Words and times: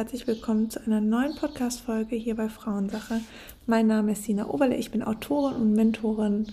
Herzlich 0.00 0.26
willkommen 0.26 0.70
zu 0.70 0.80
einer 0.86 1.02
neuen 1.02 1.36
Podcast-Folge 1.36 2.16
hier 2.16 2.34
bei 2.34 2.48
Frauensache. 2.48 3.20
Mein 3.66 3.86
Name 3.86 4.12
ist 4.12 4.24
Sina 4.24 4.46
Oberle, 4.46 4.74
ich 4.74 4.90
bin 4.90 5.02
Autorin 5.02 5.56
und 5.56 5.74
Mentorin 5.74 6.46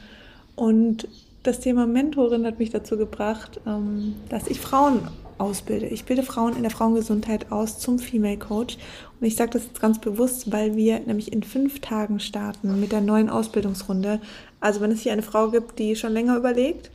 und 0.58 1.08
das 1.44 1.62
Thema 1.62 1.88
Mentorin 1.88 2.46
hat 2.46 2.60
mich 2.60 2.72
dazu 2.72 2.98
gebracht, 2.98 3.62
ähm, 3.66 4.16
dass 4.28 4.48
ich 4.48 4.60
Frauen 4.60 5.08
ausbilde. 5.38 5.86
Ich 5.86 6.04
bilde 6.04 6.24
Frauen 6.24 6.58
in 6.58 6.64
der 6.64 6.72
Frauengesundheit 6.72 7.50
aus 7.50 7.80
zum 7.80 8.00
Female 8.00 8.36
Coach 8.36 8.78
und 9.18 9.26
ich 9.26 9.38
sage 9.38 9.52
das 9.52 9.64
jetzt 9.64 9.80
ganz 9.80 10.02
bewusst, 10.02 10.52
weil 10.52 10.76
wir 10.76 11.00
nämlich 11.00 11.32
in 11.32 11.42
fünf 11.42 11.80
Tagen 11.80 12.20
starten 12.20 12.82
mit 12.82 12.92
der 12.92 13.00
neuen 13.00 13.30
Ausbildungsrunde. 13.30 14.20
Also 14.60 14.82
wenn 14.82 14.92
es 14.92 15.00
hier 15.00 15.14
eine 15.14 15.24
Frau 15.24 15.52
gibt, 15.52 15.80
die 15.80 15.96
schon 15.96 16.12
länger 16.12 16.36
überlegt 16.36 16.92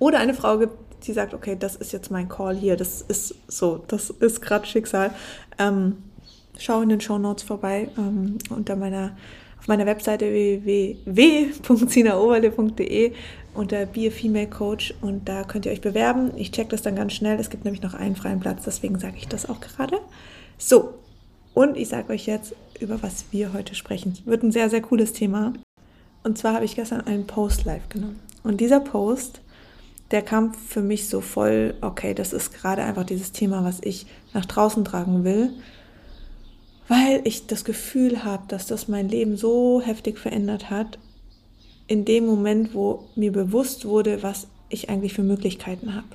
oder 0.00 0.18
eine 0.18 0.34
Frau 0.34 0.58
gibt, 0.58 0.89
die 1.00 1.12
sagt, 1.12 1.34
okay, 1.34 1.56
das 1.58 1.74
ist 1.76 1.92
jetzt 1.92 2.10
mein 2.10 2.28
Call 2.28 2.56
hier, 2.56 2.76
das 2.76 3.02
ist 3.02 3.34
so, 3.48 3.84
das 3.88 4.10
ist 4.10 4.40
gerade 4.40 4.66
Schicksal. 4.66 5.12
Ähm, 5.58 5.96
schau 6.58 6.80
in 6.82 6.88
den 6.88 7.00
Show 7.00 7.18
Notes 7.18 7.42
vorbei 7.42 7.88
ähm, 7.96 8.38
unter 8.50 8.76
meiner 8.76 9.16
auf 9.58 9.66
meiner 9.68 9.86
Webseite 9.86 10.32
www.sinaoberle.de 10.32 13.12
unter 13.52 13.84
Be 13.84 14.06
a 14.08 14.10
Female 14.10 14.48
Coach 14.48 14.94
und 15.02 15.28
da 15.28 15.44
könnt 15.44 15.66
ihr 15.66 15.72
euch 15.72 15.82
bewerben. 15.82 16.30
Ich 16.36 16.50
check 16.50 16.70
das 16.70 16.80
dann 16.82 16.96
ganz 16.96 17.12
schnell. 17.12 17.38
Es 17.38 17.50
gibt 17.50 17.64
nämlich 17.64 17.82
noch 17.82 17.92
einen 17.92 18.16
freien 18.16 18.40
Platz, 18.40 18.64
deswegen 18.64 18.98
sage 18.98 19.18
ich 19.18 19.28
das 19.28 19.50
auch 19.50 19.60
gerade. 19.60 19.98
So, 20.56 20.94
und 21.52 21.76
ich 21.76 21.88
sage 21.88 22.12
euch 22.12 22.26
jetzt, 22.26 22.54
über 22.80 23.02
was 23.02 23.26
wir 23.32 23.52
heute 23.52 23.74
sprechen. 23.74 24.16
Wird 24.24 24.42
ein 24.42 24.52
sehr, 24.52 24.70
sehr 24.70 24.80
cooles 24.80 25.12
Thema. 25.12 25.52
Und 26.22 26.38
zwar 26.38 26.54
habe 26.54 26.64
ich 26.64 26.76
gestern 26.76 27.02
einen 27.02 27.26
Post 27.26 27.64
live 27.64 27.88
genommen. 27.88 28.20
Und 28.42 28.60
dieser 28.60 28.80
Post 28.80 29.40
der 30.10 30.22
kam 30.22 30.54
für 30.54 30.82
mich 30.82 31.08
so 31.08 31.20
voll, 31.20 31.74
okay, 31.80 32.14
das 32.14 32.32
ist 32.32 32.52
gerade 32.52 32.82
einfach 32.82 33.04
dieses 33.04 33.32
Thema, 33.32 33.64
was 33.64 33.78
ich 33.82 34.06
nach 34.34 34.44
draußen 34.44 34.84
tragen 34.84 35.24
will, 35.24 35.50
weil 36.88 37.20
ich 37.24 37.46
das 37.46 37.64
Gefühl 37.64 38.24
habe, 38.24 38.42
dass 38.48 38.66
das 38.66 38.88
mein 38.88 39.08
Leben 39.08 39.36
so 39.36 39.80
heftig 39.80 40.18
verändert 40.18 40.70
hat, 40.70 40.98
in 41.86 42.04
dem 42.04 42.26
Moment, 42.26 42.74
wo 42.74 43.08
mir 43.14 43.32
bewusst 43.32 43.84
wurde, 43.84 44.22
was 44.22 44.48
ich 44.68 44.88
eigentlich 44.90 45.12
für 45.12 45.22
Möglichkeiten 45.22 45.94
habe. 45.94 46.08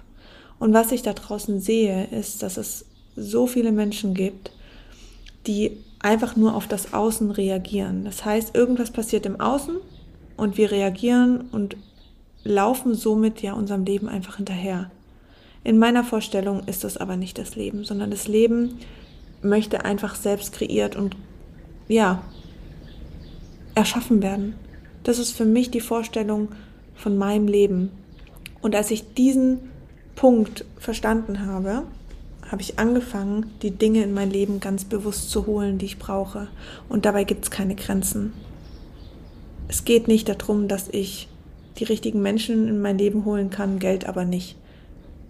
Und 0.59 0.74
was 0.74 0.92
ich 0.92 1.02
da 1.02 1.14
draußen 1.14 1.59
sehe, 1.59 2.06
ist, 2.06 2.44
dass 2.44 2.58
es 2.58 2.86
so 3.16 3.48
viele 3.48 3.72
Menschen 3.72 4.14
gibt, 4.14 4.52
die 5.48 5.78
einfach 6.00 6.36
nur 6.36 6.56
auf 6.56 6.68
das 6.68 6.94
Außen 6.94 7.32
reagieren. 7.32 8.06
Das 8.06 8.24
heißt, 8.26 8.56
irgendwas 8.56 8.92
passiert 8.92 9.26
im 9.26 9.40
Außen 9.40 9.78
und 10.38 10.58
wir 10.58 10.72
reagieren 10.72 11.50
und 11.52 11.78
laufen 12.46 12.96
somit 12.96 13.42
ja 13.42 13.54
unserem 13.54 13.84
Leben 13.84 14.08
einfach 14.08 14.38
hinterher. 14.38 14.90
In 15.66 15.78
meiner 15.78 16.04
Vorstellung 16.04 16.64
ist 16.68 16.84
das 16.84 16.96
aber 16.96 17.18
nicht 17.18 17.38
das 17.38 17.56
Leben, 17.56 17.84
sondern 17.84 18.12
das 18.12 18.28
Leben 18.28 18.78
möchte 19.42 19.84
einfach 19.84 20.16
selbst 20.16 20.54
kreiert 20.54 20.96
und 20.96 21.18
ja, 21.88 22.24
erschaffen 23.74 24.22
werden. 24.22 24.56
Das 25.04 25.20
ist 25.20 25.32
für 25.32 25.46
mich 25.46 25.72
die 25.72 25.82
Vorstellung 25.82 26.50
von 26.96 27.18
meinem 27.18 27.48
Leben. 27.48 27.92
Und 28.62 28.76
als 28.76 28.92
ich 28.92 29.14
diesen 29.16 29.59
Punkt 30.16 30.66
verstanden 30.78 31.46
habe, 31.46 31.84
habe 32.50 32.62
ich 32.62 32.78
angefangen, 32.78 33.52
die 33.64 33.72
Dinge 33.72 34.04
in 34.04 34.14
mein 34.14 34.30
Leben 34.30 34.59
ganz 34.59 34.86
bewusst 34.86 35.31
zu 35.31 35.48
holen, 35.48 35.80
die 35.80 35.86
ich 35.86 36.00
brauche. 36.00 36.48
Und 36.90 37.06
dabei 37.06 37.24
gibt 37.24 37.44
es 37.46 37.52
keine 37.52 37.75
Grenzen. 37.75 38.34
Es 39.68 39.84
geht 39.84 40.08
nicht 40.08 40.30
darum, 40.30 40.68
dass 40.68 40.90
ich 40.90 41.28
die 41.78 41.84
richtigen 41.84 42.22
Menschen 42.22 42.68
in 42.68 42.81
mein 42.81 42.97
Leben 42.97 43.25
holen 43.25 43.50
kann, 43.50 43.80
Geld 43.80 44.08
aber 44.08 44.25
nicht. 44.25 44.56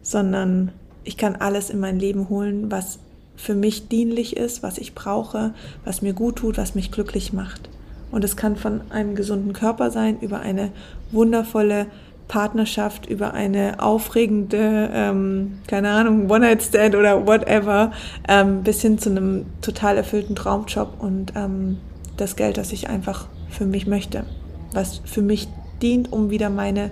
Sondern 0.01 0.71
ich 1.03 1.17
kann 1.17 1.35
alles 1.35 1.69
in 1.69 1.79
mein 1.79 1.99
Leben 1.99 2.29
holen, 2.29 2.71
was 2.71 2.99
für 3.35 3.55
mich 3.55 3.87
dienlich 3.87 4.37
ist, 4.37 4.63
was 4.63 4.77
ich 4.77 4.95
brauche, 4.95 5.53
was 5.83 6.01
mir 6.01 6.13
gut 6.13 6.37
tut, 6.37 6.57
was 6.57 6.75
mich 6.75 6.91
glücklich 6.91 7.33
macht. 7.33 7.69
Und 8.11 8.23
es 8.23 8.37
kann 8.37 8.55
von 8.55 8.81
einem 8.91 9.15
gesunden 9.15 9.53
Körper 9.53 9.91
sein, 9.91 10.19
über 10.21 10.39
eine 10.39 10.71
wundervolle 11.11 11.87
Partnerschaft, 12.27 13.07
über 13.07 13.33
eine 13.33 13.81
aufregende, 13.81 14.89
ähm, 14.93 15.59
keine 15.67 15.91
Ahnung, 15.91 16.29
One-Night-Stand 16.29 16.95
oder 16.95 17.27
whatever, 17.27 17.91
ähm, 18.27 18.63
bis 18.63 18.81
hin 18.81 18.97
zu 18.97 19.09
einem 19.09 19.45
total 19.61 19.97
erfüllten 19.97 20.35
Traumjob 20.35 20.93
und 20.99 21.33
ähm, 21.35 21.77
das 22.17 22.35
Geld, 22.35 22.57
das 22.57 22.71
ich 22.71 22.89
einfach 22.89 23.27
für 23.49 23.65
mich 23.65 23.85
möchte, 23.85 24.25
was 24.71 25.01
für 25.05 25.21
mich 25.21 25.47
dient, 25.81 26.11
um 26.11 26.29
wieder 26.29 26.49
meine, 26.49 26.91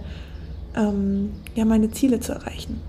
ähm, 0.75 1.31
ja, 1.55 1.65
meine 1.65 1.91
Ziele 1.91 2.19
zu 2.19 2.33
erreichen. 2.33 2.81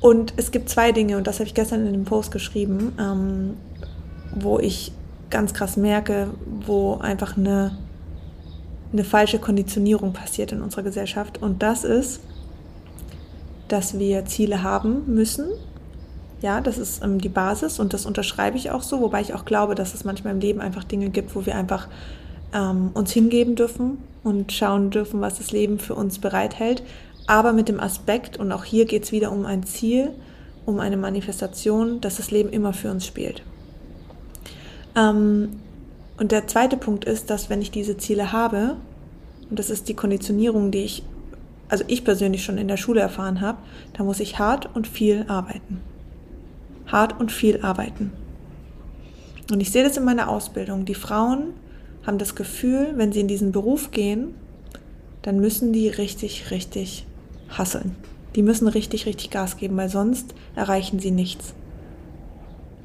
Und 0.00 0.34
es 0.36 0.50
gibt 0.50 0.68
zwei 0.68 0.92
Dinge, 0.92 1.16
und 1.16 1.26
das 1.26 1.40
habe 1.40 1.48
ich 1.48 1.54
gestern 1.54 1.86
in 1.86 1.92
dem 1.92 2.04
Post 2.04 2.30
geschrieben, 2.30 2.92
ähm, 3.00 3.54
wo 4.34 4.58
ich 4.58 4.92
ganz 5.30 5.54
krass 5.54 5.76
merke, 5.76 6.28
wo 6.64 6.94
einfach 6.98 7.36
eine, 7.36 7.76
eine 8.92 9.04
falsche 9.04 9.38
Konditionierung 9.38 10.12
passiert 10.12 10.52
in 10.52 10.62
unserer 10.62 10.82
Gesellschaft. 10.82 11.42
Und 11.42 11.62
das 11.62 11.84
ist, 11.84 12.20
dass 13.66 13.98
wir 13.98 14.24
Ziele 14.24 14.62
haben 14.62 15.02
müssen. 15.06 15.46
Ja, 16.40 16.60
das 16.60 16.78
ist 16.78 17.02
ähm, 17.02 17.20
die 17.20 17.28
Basis 17.28 17.80
und 17.80 17.92
das 17.92 18.06
unterschreibe 18.06 18.56
ich 18.56 18.70
auch 18.70 18.82
so, 18.82 19.00
wobei 19.00 19.20
ich 19.20 19.34
auch 19.34 19.44
glaube, 19.44 19.74
dass 19.74 19.94
es 19.94 20.04
manchmal 20.04 20.34
im 20.34 20.40
Leben 20.40 20.60
einfach 20.60 20.84
Dinge 20.84 21.10
gibt, 21.10 21.34
wo 21.34 21.44
wir 21.44 21.56
einfach 21.56 21.88
ähm, 22.54 22.90
uns 22.94 23.12
hingeben 23.12 23.54
dürfen 23.54 23.98
und 24.24 24.52
schauen 24.52 24.90
dürfen, 24.90 25.20
was 25.20 25.38
das 25.38 25.52
Leben 25.52 25.78
für 25.78 25.94
uns 25.94 26.18
bereithält. 26.18 26.82
Aber 27.26 27.52
mit 27.52 27.68
dem 27.68 27.80
Aspekt, 27.80 28.38
und 28.38 28.52
auch 28.52 28.64
hier 28.64 28.86
geht 28.86 29.04
es 29.04 29.12
wieder 29.12 29.32
um 29.32 29.44
ein 29.44 29.64
Ziel, 29.64 30.10
um 30.64 30.80
eine 30.80 30.96
Manifestation, 30.96 32.00
dass 32.00 32.16
das 32.16 32.30
Leben 32.30 32.50
immer 32.50 32.72
für 32.72 32.90
uns 32.90 33.06
spielt. 33.06 33.42
Ähm, 34.96 35.60
und 36.18 36.32
der 36.32 36.46
zweite 36.46 36.76
Punkt 36.76 37.04
ist, 37.04 37.30
dass 37.30 37.48
wenn 37.48 37.62
ich 37.62 37.70
diese 37.70 37.96
Ziele 37.96 38.32
habe, 38.32 38.76
und 39.50 39.58
das 39.58 39.70
ist 39.70 39.88
die 39.88 39.94
Konditionierung, 39.94 40.70
die 40.70 40.84
ich, 40.84 41.02
also 41.68 41.84
ich 41.86 42.04
persönlich 42.04 42.44
schon 42.44 42.58
in 42.58 42.68
der 42.68 42.76
Schule 42.76 43.00
erfahren 43.00 43.40
habe, 43.40 43.58
da 43.92 44.04
muss 44.04 44.20
ich 44.20 44.38
hart 44.38 44.68
und 44.74 44.86
viel 44.86 45.24
arbeiten. 45.28 45.80
Hart 46.86 47.20
und 47.20 47.30
viel 47.30 47.60
arbeiten. 47.62 48.12
Und 49.52 49.60
ich 49.60 49.70
sehe 49.70 49.84
das 49.84 49.96
in 49.96 50.04
meiner 50.04 50.28
Ausbildung. 50.28 50.84
Die 50.84 50.94
Frauen 50.94 51.54
haben 52.08 52.18
das 52.18 52.34
Gefühl, 52.34 52.94
wenn 52.96 53.12
sie 53.12 53.20
in 53.20 53.28
diesen 53.28 53.52
Beruf 53.52 53.90
gehen, 53.90 54.34
dann 55.20 55.40
müssen 55.40 55.74
die 55.74 55.88
richtig, 55.88 56.50
richtig 56.50 57.06
hasseln. 57.50 57.96
Die 58.34 58.42
müssen 58.42 58.66
richtig, 58.66 59.04
richtig 59.04 59.30
Gas 59.30 59.58
geben, 59.58 59.76
weil 59.76 59.90
sonst 59.90 60.34
erreichen 60.56 61.00
sie 61.00 61.10
nichts. 61.10 61.52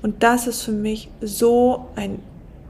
Und 0.02 0.24
das 0.24 0.46
ist 0.46 0.62
für 0.62 0.74
mich 0.74 1.10
so 1.22 1.86
ein 1.96 2.20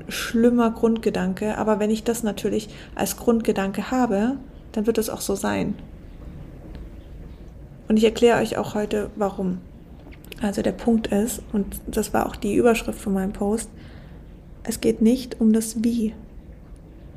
schlimmer 0.07 0.69
Grundgedanke. 0.69 1.57
Aber 1.57 1.79
wenn 1.79 1.89
ich 1.89 2.03
das 2.03 2.21
natürlich 2.21 2.69
als 2.93 3.17
Grundgedanke 3.17 3.89
habe, 3.89 4.37
dann 4.73 4.85
wird 4.85 4.99
es 4.99 5.09
auch 5.09 5.21
so 5.21 5.33
sein. 5.33 5.73
Und 7.87 7.97
ich 7.97 8.03
erkläre 8.03 8.39
euch 8.39 8.57
auch 8.57 8.75
heute, 8.75 9.09
warum. 9.15 9.57
Also 10.39 10.61
der 10.61 10.71
Punkt 10.71 11.07
ist, 11.07 11.41
und 11.51 11.81
das 11.87 12.13
war 12.13 12.27
auch 12.27 12.35
die 12.35 12.53
Überschrift 12.53 12.99
von 12.99 13.13
meinem 13.13 13.33
Post, 13.33 13.71
es 14.63 14.81
geht 14.81 15.01
nicht 15.01 15.41
um 15.41 15.51
das 15.51 15.83
Wie. 15.83 16.13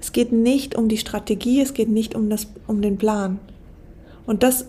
Es 0.01 0.13
geht 0.13 0.33
nicht 0.33 0.75
um 0.75 0.89
die 0.89 0.99
Strategie, 0.99 1.61
es 1.61 1.75
geht 1.75 1.89
nicht 1.89 2.15
um, 2.15 2.29
das, 2.29 2.49
um 2.67 2.83
den 2.83 2.99
Plan. 2.99 3.39
Und 4.27 4.43
das 4.43 4.67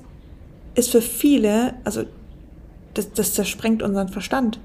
ist 0.75 0.91
für 0.91 1.01
viele, 1.01 1.73
also 1.83 2.03
das, 2.93 3.11
das 3.13 3.33
zersprengt 3.33 3.83
unseren 3.83 4.09
Verstand. 4.09 4.59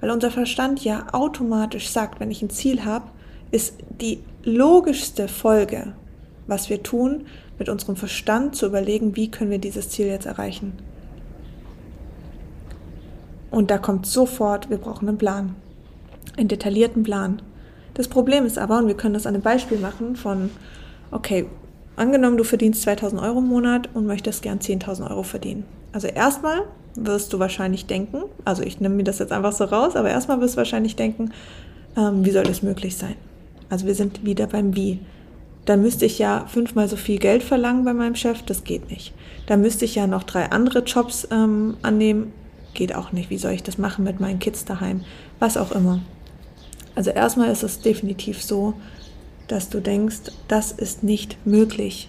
Weil 0.00 0.10
unser 0.10 0.30
Verstand 0.30 0.84
ja 0.84 1.06
automatisch 1.12 1.88
sagt, 1.88 2.20
wenn 2.20 2.30
ich 2.30 2.42
ein 2.42 2.50
Ziel 2.50 2.84
habe, 2.84 3.06
ist 3.52 3.74
die 4.00 4.18
logischste 4.42 5.28
Folge, 5.28 5.94
was 6.46 6.68
wir 6.68 6.82
tun, 6.82 7.26
mit 7.58 7.68
unserem 7.68 7.94
Verstand 7.94 8.56
zu 8.56 8.66
überlegen, 8.66 9.14
wie 9.14 9.30
können 9.30 9.50
wir 9.50 9.58
dieses 9.58 9.90
Ziel 9.90 10.06
jetzt 10.06 10.26
erreichen. 10.26 10.72
Und 13.52 13.70
da 13.70 13.78
kommt 13.78 14.06
sofort, 14.06 14.70
wir 14.70 14.78
brauchen 14.78 15.08
einen 15.08 15.18
Plan, 15.18 15.54
einen 16.36 16.48
detaillierten 16.48 17.02
Plan. 17.02 17.42
Das 17.94 18.08
Problem 18.08 18.46
ist 18.46 18.58
aber, 18.58 18.78
und 18.78 18.86
wir 18.86 18.96
können 18.96 19.14
das 19.14 19.26
an 19.26 19.34
einem 19.34 19.42
Beispiel 19.42 19.78
machen 19.78 20.16
von, 20.16 20.50
okay, 21.10 21.46
angenommen, 21.96 22.36
du 22.36 22.44
verdienst 22.44 22.82
2000 22.82 23.20
Euro 23.20 23.38
im 23.38 23.48
Monat 23.48 23.90
und 23.94 24.06
möchtest 24.06 24.42
gern 24.42 24.58
10.000 24.58 25.10
Euro 25.10 25.22
verdienen. 25.22 25.64
Also 25.92 26.08
erstmal 26.08 26.62
wirst 26.94 27.32
du 27.32 27.38
wahrscheinlich 27.38 27.86
denken, 27.86 28.22
also 28.44 28.62
ich 28.62 28.80
nehme 28.80 28.94
mir 28.94 29.04
das 29.04 29.18
jetzt 29.18 29.32
einfach 29.32 29.52
so 29.52 29.64
raus, 29.64 29.96
aber 29.96 30.10
erstmal 30.10 30.40
wirst 30.40 30.54
du 30.54 30.58
wahrscheinlich 30.58 30.96
denken, 30.96 31.32
ähm, 31.96 32.24
wie 32.24 32.30
soll 32.30 32.44
das 32.44 32.62
möglich 32.62 32.96
sein? 32.96 33.16
Also 33.68 33.86
wir 33.86 33.94
sind 33.94 34.24
wieder 34.24 34.46
beim 34.46 34.74
Wie. 34.74 35.00
Dann 35.64 35.80
müsste 35.80 36.06
ich 36.06 36.18
ja 36.18 36.46
fünfmal 36.48 36.88
so 36.88 36.96
viel 36.96 37.18
Geld 37.18 37.42
verlangen 37.42 37.84
bei 37.84 37.94
meinem 37.94 38.16
Chef, 38.16 38.42
das 38.42 38.64
geht 38.64 38.90
nicht. 38.90 39.14
Dann 39.46 39.60
müsste 39.60 39.84
ich 39.84 39.94
ja 39.94 40.06
noch 40.06 40.24
drei 40.24 40.50
andere 40.50 40.80
Jobs 40.80 41.28
ähm, 41.30 41.76
annehmen, 41.82 42.32
geht 42.74 42.94
auch 42.94 43.12
nicht. 43.12 43.30
Wie 43.30 43.38
soll 43.38 43.52
ich 43.52 43.62
das 43.62 43.78
machen 43.78 44.04
mit 44.04 44.18
meinen 44.18 44.38
Kids 44.38 44.64
daheim? 44.64 45.02
Was 45.38 45.56
auch 45.56 45.72
immer. 45.72 46.00
Also 46.94 47.10
erstmal 47.10 47.50
ist 47.50 47.62
es 47.62 47.80
definitiv 47.80 48.42
so, 48.42 48.74
dass 49.48 49.68
du 49.68 49.80
denkst, 49.80 50.32
das 50.48 50.72
ist 50.72 51.02
nicht 51.02 51.36
möglich, 51.46 52.08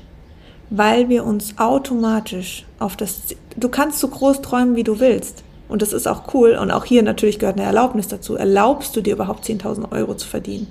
weil 0.69 1.09
wir 1.09 1.25
uns 1.25 1.57
automatisch 1.57 2.65
auf 2.79 2.95
das, 2.95 3.35
du 3.55 3.69
kannst 3.69 3.99
so 3.99 4.07
groß 4.07 4.41
träumen, 4.41 4.75
wie 4.75 4.83
du 4.83 4.99
willst. 4.99 5.43
Und 5.69 5.81
das 5.81 5.93
ist 5.93 6.07
auch 6.07 6.33
cool. 6.33 6.57
Und 6.59 6.71
auch 6.71 6.85
hier 6.85 7.03
natürlich 7.03 7.39
gehört 7.39 7.57
eine 7.57 7.65
Erlaubnis 7.65 8.07
dazu. 8.07 8.35
Erlaubst 8.35 8.95
du 8.95 9.01
dir 9.01 9.13
überhaupt 9.13 9.45
10.000 9.45 9.91
Euro 9.91 10.15
zu 10.15 10.27
verdienen? 10.27 10.67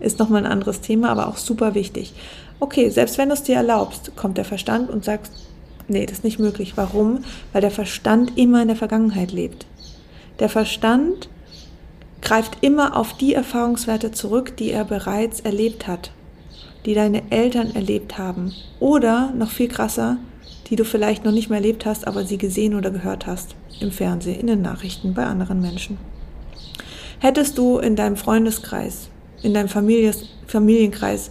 Ist 0.00 0.18
nochmal 0.18 0.44
ein 0.44 0.52
anderes 0.52 0.80
Thema, 0.80 1.08
aber 1.10 1.28
auch 1.28 1.38
super 1.38 1.74
wichtig. 1.74 2.14
Okay, 2.60 2.90
selbst 2.90 3.18
wenn 3.18 3.30
du 3.30 3.34
es 3.34 3.42
dir 3.42 3.56
erlaubst, 3.56 4.14
kommt 4.16 4.38
der 4.38 4.44
Verstand 4.44 4.90
und 4.90 5.04
sagt, 5.04 5.30
nee, 5.88 6.06
das 6.06 6.18
ist 6.18 6.24
nicht 6.24 6.38
möglich. 6.38 6.74
Warum? 6.76 7.24
Weil 7.52 7.62
der 7.62 7.70
Verstand 7.70 8.36
immer 8.36 8.62
in 8.62 8.68
der 8.68 8.76
Vergangenheit 8.76 9.32
lebt. 9.32 9.66
Der 10.38 10.48
Verstand 10.48 11.28
greift 12.24 12.58
immer 12.62 12.96
auf 12.96 13.16
die 13.16 13.34
Erfahrungswerte 13.34 14.10
zurück, 14.10 14.56
die 14.56 14.70
er 14.70 14.84
bereits 14.84 15.40
erlebt 15.40 15.86
hat, 15.86 16.10
die 16.84 16.94
deine 16.94 17.30
Eltern 17.30 17.74
erlebt 17.74 18.18
haben 18.18 18.52
oder 18.80 19.32
noch 19.36 19.50
viel 19.50 19.68
krasser, 19.68 20.16
die 20.68 20.76
du 20.76 20.84
vielleicht 20.84 21.24
noch 21.24 21.32
nicht 21.32 21.50
mehr 21.50 21.58
erlebt 21.58 21.86
hast, 21.86 22.06
aber 22.06 22.24
sie 22.24 22.38
gesehen 22.38 22.74
oder 22.74 22.90
gehört 22.90 23.26
hast 23.26 23.54
im 23.80 23.92
Fernsehen, 23.92 24.40
in 24.40 24.46
den 24.46 24.62
Nachrichten, 24.62 25.14
bei 25.14 25.24
anderen 25.24 25.60
Menschen. 25.60 25.98
Hättest 27.20 27.58
du 27.58 27.78
in 27.78 27.96
deinem 27.96 28.16
Freundeskreis, 28.16 29.08
in 29.42 29.54
deinem 29.54 29.68
Families, 29.68 30.26
Familienkreis 30.46 31.30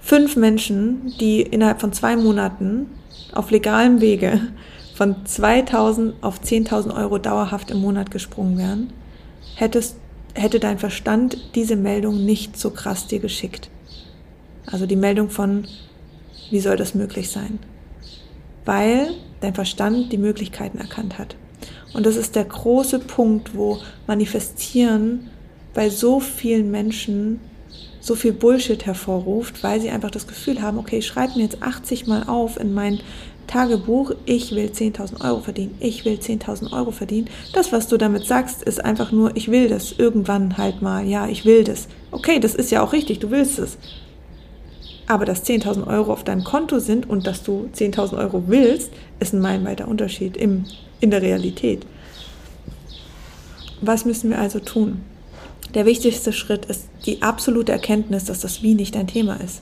fünf 0.00 0.36
Menschen, 0.36 1.12
die 1.18 1.42
innerhalb 1.42 1.80
von 1.80 1.92
zwei 1.92 2.16
Monaten 2.16 2.86
auf 3.32 3.50
legalem 3.50 4.00
Wege 4.00 4.40
von 4.94 5.24
2000 5.24 6.22
auf 6.22 6.40
10.000 6.40 6.94
Euro 6.96 7.18
dauerhaft 7.18 7.70
im 7.70 7.80
Monat 7.80 8.10
gesprungen 8.10 8.58
wären, 8.58 8.92
hättest 9.56 9.96
hätte 10.34 10.60
dein 10.60 10.78
Verstand 10.78 11.38
diese 11.54 11.76
Meldung 11.76 12.24
nicht 12.24 12.58
so 12.58 12.70
krass 12.70 13.06
dir 13.06 13.20
geschickt. 13.20 13.70
Also 14.66 14.86
die 14.86 14.96
Meldung 14.96 15.30
von, 15.30 15.66
wie 16.50 16.60
soll 16.60 16.76
das 16.76 16.94
möglich 16.94 17.30
sein? 17.30 17.58
Weil 18.64 19.10
dein 19.40 19.54
Verstand 19.54 20.12
die 20.12 20.18
Möglichkeiten 20.18 20.78
erkannt 20.78 21.18
hat. 21.18 21.36
Und 21.92 22.06
das 22.06 22.16
ist 22.16 22.34
der 22.34 22.44
große 22.44 22.98
Punkt, 22.98 23.54
wo 23.54 23.78
Manifestieren 24.06 25.30
bei 25.74 25.90
so 25.90 26.20
vielen 26.20 26.70
Menschen 26.70 27.40
so 28.00 28.14
viel 28.14 28.32
Bullshit 28.32 28.84
hervorruft, 28.84 29.62
weil 29.62 29.80
sie 29.80 29.90
einfach 29.90 30.10
das 30.10 30.26
Gefühl 30.26 30.60
haben, 30.60 30.78
okay, 30.78 30.98
ich 30.98 31.06
schreibe 31.06 31.36
mir 31.36 31.44
jetzt 31.44 31.62
80 31.62 32.06
Mal 32.06 32.24
auf 32.24 32.60
in 32.60 32.74
mein 32.74 33.00
Tagebuch, 33.46 34.12
ich 34.26 34.54
will 34.54 34.66
10.000 34.66 35.24
Euro 35.24 35.40
verdienen, 35.40 35.76
ich 35.80 36.04
will 36.04 36.14
10.000 36.14 36.72
Euro 36.72 36.90
verdienen. 36.90 37.28
Das, 37.52 37.72
was 37.72 37.88
du 37.88 37.96
damit 37.96 38.26
sagst, 38.26 38.62
ist 38.62 38.84
einfach 38.84 39.12
nur, 39.12 39.36
ich 39.36 39.50
will 39.50 39.68
das 39.68 39.92
irgendwann 39.92 40.56
halt 40.56 40.82
mal, 40.82 41.06
ja, 41.06 41.28
ich 41.28 41.44
will 41.44 41.64
das. 41.64 41.88
Okay, 42.10 42.40
das 42.40 42.54
ist 42.54 42.70
ja 42.70 42.82
auch 42.82 42.92
richtig, 42.92 43.20
du 43.20 43.30
willst 43.30 43.58
es. 43.58 43.78
Aber 45.06 45.24
dass 45.24 45.44
10.000 45.44 45.86
Euro 45.86 46.12
auf 46.12 46.24
deinem 46.24 46.44
Konto 46.44 46.78
sind 46.78 47.08
und 47.08 47.26
dass 47.26 47.42
du 47.42 47.68
10.000 47.74 48.18
Euro 48.18 48.44
willst, 48.46 48.90
ist 49.20 49.34
ein 49.34 49.40
meilenweiter 49.40 49.86
Unterschied 49.86 50.36
im, 50.36 50.64
in 51.00 51.10
der 51.10 51.22
Realität. 51.22 51.86
Was 53.80 54.04
müssen 54.04 54.30
wir 54.30 54.38
also 54.38 54.60
tun? 54.60 55.02
Der 55.74 55.86
wichtigste 55.86 56.32
Schritt 56.32 56.66
ist 56.66 56.88
die 57.04 57.20
absolute 57.20 57.72
Erkenntnis, 57.72 58.24
dass 58.24 58.40
das 58.40 58.62
Wie 58.62 58.74
nicht 58.74 58.94
dein 58.94 59.08
Thema 59.08 59.34
ist. 59.34 59.60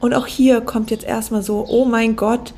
Und 0.00 0.14
auch 0.14 0.26
hier 0.26 0.60
kommt 0.60 0.90
jetzt 0.90 1.04
erstmal 1.04 1.42
so, 1.42 1.64
oh 1.68 1.84
mein 1.84 2.16
Gott, 2.16 2.52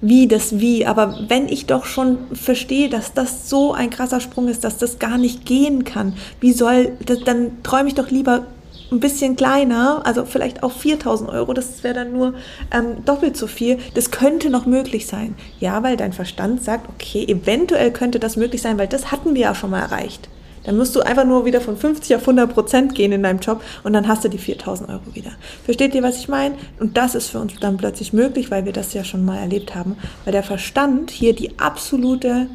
wie 0.00 0.28
das 0.28 0.60
Wie. 0.60 0.86
Aber 0.86 1.18
wenn 1.28 1.48
ich 1.48 1.66
doch 1.66 1.84
schon 1.84 2.18
verstehe, 2.32 2.88
dass 2.88 3.14
das 3.14 3.48
so 3.48 3.72
ein 3.72 3.90
krasser 3.90 4.20
Sprung 4.20 4.48
ist, 4.48 4.64
dass 4.64 4.78
das 4.78 4.98
gar 4.98 5.18
nicht 5.18 5.44
gehen 5.44 5.84
kann, 5.84 6.14
wie 6.40 6.52
soll, 6.52 6.92
das, 7.04 7.20
dann 7.24 7.62
träume 7.62 7.88
ich 7.88 7.94
doch 7.94 8.10
lieber 8.10 8.46
ein 8.90 9.00
bisschen 9.00 9.36
kleiner, 9.36 10.00
also 10.04 10.24
vielleicht 10.24 10.62
auch 10.62 10.72
4000 10.72 11.28
Euro, 11.28 11.52
das 11.52 11.82
wäre 11.84 11.94
dann 11.94 12.12
nur 12.12 12.34
ähm, 12.72 13.04
doppelt 13.04 13.36
so 13.36 13.46
viel. 13.46 13.78
Das 13.94 14.10
könnte 14.10 14.48
noch 14.48 14.64
möglich 14.64 15.06
sein. 15.06 15.34
Ja, 15.60 15.82
weil 15.82 15.96
dein 15.96 16.12
Verstand 16.12 16.64
sagt, 16.64 16.88
okay, 16.88 17.24
eventuell 17.28 17.92
könnte 17.92 18.18
das 18.18 18.36
möglich 18.36 18.62
sein, 18.62 18.78
weil 18.78 18.88
das 18.88 19.12
hatten 19.12 19.34
wir 19.34 19.42
ja 19.42 19.54
schon 19.54 19.70
mal 19.70 19.80
erreicht. 19.80 20.28
Dann 20.68 20.76
musst 20.76 20.94
du 20.94 21.00
einfach 21.00 21.24
nur 21.24 21.46
wieder 21.46 21.62
von 21.62 21.78
50 21.78 22.14
auf 22.14 22.20
100 22.20 22.52
Prozent 22.52 22.94
gehen 22.94 23.10
in 23.12 23.22
deinem 23.22 23.38
Job 23.38 23.62
und 23.84 23.94
dann 23.94 24.06
hast 24.06 24.22
du 24.24 24.28
die 24.28 24.36
4000 24.36 24.90
Euro 24.90 25.14
wieder. 25.14 25.30
Versteht 25.64 25.94
ihr, 25.94 26.02
was 26.02 26.18
ich 26.18 26.28
meine? 26.28 26.56
Und 26.78 26.98
das 26.98 27.14
ist 27.14 27.28
für 27.28 27.38
uns 27.38 27.54
dann 27.58 27.78
plötzlich 27.78 28.12
möglich, 28.12 28.50
weil 28.50 28.66
wir 28.66 28.74
das 28.74 28.92
ja 28.92 29.02
schon 29.02 29.24
mal 29.24 29.38
erlebt 29.38 29.74
haben, 29.74 29.96
weil 30.26 30.32
der 30.32 30.42
Verstand 30.42 31.10
hier 31.10 31.34
die 31.34 31.58
absolute 31.58 32.48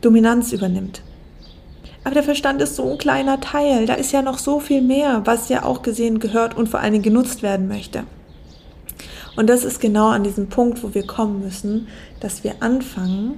Dominanz 0.00 0.54
übernimmt. 0.54 1.02
Aber 2.04 2.14
der 2.14 2.22
Verstand 2.22 2.62
ist 2.62 2.74
so 2.74 2.90
ein 2.90 2.96
kleiner 2.96 3.38
Teil. 3.38 3.84
Da 3.84 3.92
ist 3.92 4.12
ja 4.12 4.22
noch 4.22 4.38
so 4.38 4.60
viel 4.60 4.80
mehr, 4.80 5.20
was 5.26 5.50
ja 5.50 5.62
auch 5.62 5.82
gesehen 5.82 6.20
gehört 6.20 6.56
und 6.56 6.70
vor 6.70 6.80
allen 6.80 6.94
Dingen 6.94 7.04
genutzt 7.04 7.42
werden 7.42 7.68
möchte. 7.68 8.04
Und 9.36 9.50
das 9.50 9.62
ist 9.62 9.78
genau 9.78 10.08
an 10.08 10.24
diesem 10.24 10.48
Punkt, 10.48 10.82
wo 10.82 10.94
wir 10.94 11.06
kommen 11.06 11.42
müssen, 11.42 11.88
dass 12.20 12.44
wir 12.44 12.54
anfangen, 12.60 13.34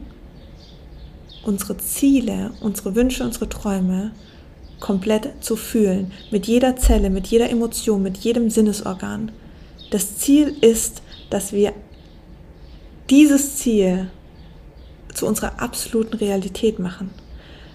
unsere 1.42 1.76
Ziele, 1.78 2.52
unsere 2.60 2.94
Wünsche, 2.94 3.24
unsere 3.24 3.48
Träume 3.48 4.12
komplett 4.78 5.32
zu 5.40 5.56
fühlen. 5.56 6.12
Mit 6.30 6.46
jeder 6.46 6.76
Zelle, 6.76 7.10
mit 7.10 7.26
jeder 7.26 7.50
Emotion, 7.50 8.02
mit 8.02 8.16
jedem 8.18 8.50
Sinnesorgan. 8.50 9.30
Das 9.90 10.16
Ziel 10.18 10.54
ist, 10.60 11.02
dass 11.28 11.52
wir 11.52 11.72
dieses 13.10 13.56
Ziel 13.56 14.10
zu 15.14 15.26
unserer 15.26 15.60
absoluten 15.60 16.16
Realität 16.16 16.78
machen. 16.78 17.10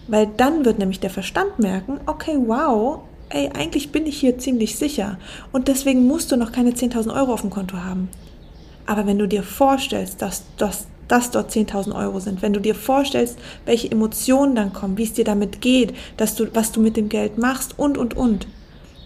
Weil 0.08 0.28
dann 0.38 0.66
wird 0.66 0.80
nämlich 0.80 1.00
der 1.00 1.10
Verstand 1.10 1.60
merken, 1.60 2.00
okay, 2.06 2.38
wow, 2.38 3.02
ey, 3.30 3.50
eigentlich 3.50 3.92
bin 3.92 4.06
ich 4.06 4.20
hier 4.20 4.38
ziemlich 4.38 4.78
sicher 4.78 5.18
und 5.52 5.68
deswegen 5.68 6.06
musst 6.06 6.32
du 6.32 6.38
noch 6.38 6.52
keine 6.52 6.72
10.000 6.72 7.14
Euro 7.14 7.34
auf 7.34 7.42
dem 7.42 7.50
Konto 7.50 7.78
haben. 7.78 8.10
Aber 8.86 9.08
wenn 9.08 9.18
du 9.18 9.28
dir 9.28 9.42
vorstellst, 9.42 10.22
dass, 10.22 10.44
dass 10.58 10.88
dass 11.08 11.32
dort 11.32 11.52
10.000 11.52 11.96
Euro 11.96 12.20
sind. 12.20 12.42
Wenn 12.42 12.54
du 12.54 12.60
dir 12.60 12.76
vorstellst, 12.76 13.38
welche 13.66 13.92
Emotionen 13.92 14.56
dann 14.56 14.74
kommen, 14.74 14.98
wie 14.98 15.04
es 15.04 15.14
dir 15.14 15.26
damit 15.26 15.62
geht, 15.62 15.94
dass 16.18 16.36
du, 16.36 16.48
was 16.54 16.72
du 16.72 16.82
mit 16.82 16.98
dem 16.98 17.10
Geld 17.10 17.38
machst 17.38 17.78
und, 17.78 17.98
und, 17.98 18.16
und, 18.16 18.48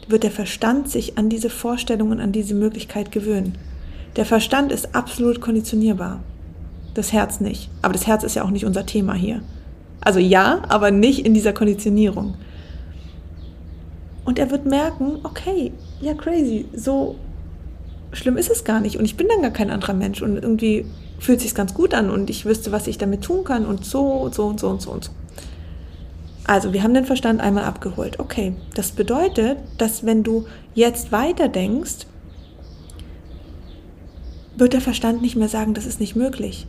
wird 0.08 0.24
der 0.24 0.32
Verstand 0.32 0.90
sich 0.90 1.18
an 1.18 1.30
diese 1.30 1.50
Vorstellungen, 1.50 2.20
an 2.20 2.32
diese 2.32 2.56
Möglichkeit 2.56 3.12
gewöhnen. 3.12 3.58
Der 4.16 4.26
Verstand 4.26 4.72
ist 4.72 4.96
absolut 4.96 5.40
konditionierbar. 5.40 6.22
Das 6.96 7.14
Herz 7.14 7.40
nicht. 7.40 7.70
Aber 7.82 7.94
das 7.94 8.08
Herz 8.08 8.24
ist 8.24 8.36
ja 8.36 8.44
auch 8.44 8.50
nicht 8.50 8.66
unser 8.66 8.86
Thema 8.86 9.14
hier. 9.14 9.42
Also 10.02 10.20
ja, 10.20 10.64
aber 10.68 10.92
nicht 10.92 11.26
in 11.26 11.34
dieser 11.34 11.54
Konditionierung. 11.54 12.36
Und 14.26 14.40
er 14.40 14.50
wird 14.50 14.66
merken, 14.66 15.20
okay, 15.24 15.72
ja 16.02 16.14
crazy, 16.14 16.66
so 16.74 17.16
schlimm 18.12 18.38
ist 18.38 18.50
es 18.50 18.64
gar 18.64 18.80
nicht. 18.80 18.98
Und 18.98 19.06
ich 19.06 19.18
bin 19.18 19.28
dann 19.28 19.42
gar 19.42 19.52
kein 19.52 19.70
anderer 19.70 19.94
Mensch. 19.94 20.22
Und 20.22 20.36
irgendwie 20.36 20.86
fühlt 21.20 21.42
sich 21.42 21.54
ganz 21.54 21.74
gut 21.74 21.94
an 21.94 22.10
und 22.10 22.30
ich 22.30 22.46
wüsste, 22.46 22.72
was 22.72 22.88
ich 22.88 22.98
damit 22.98 23.24
tun 23.24 23.44
kann 23.44 23.66
und 23.66 23.86
so 23.86 24.06
und 24.06 24.34
so 24.34 24.48
und 24.48 24.60
so 24.60 24.70
und 24.70 24.82
so 24.82 24.92
und 24.92 25.04
so. 25.06 25.12
Also, 26.46 26.74
wir 26.74 26.82
haben 26.82 26.96
den 26.96 27.06
Verstand 27.06 27.42
einmal 27.42 27.66
abgeholt. 27.66 28.20
Okay, 28.20 28.56
das 28.74 28.92
bedeutet, 28.92 29.60
dass 29.78 30.04
wenn 30.06 30.24
du 30.24 30.48
jetzt 30.74 31.12
weiter 31.12 31.48
denkst, 31.48 32.08
wird 34.58 34.74
der 34.74 34.82
Verstand 34.82 35.22
nicht 35.22 35.36
mehr 35.36 35.48
sagen, 35.48 35.74
das 35.74 35.86
ist 35.86 36.00
nicht 36.00 36.16
möglich. 36.16 36.66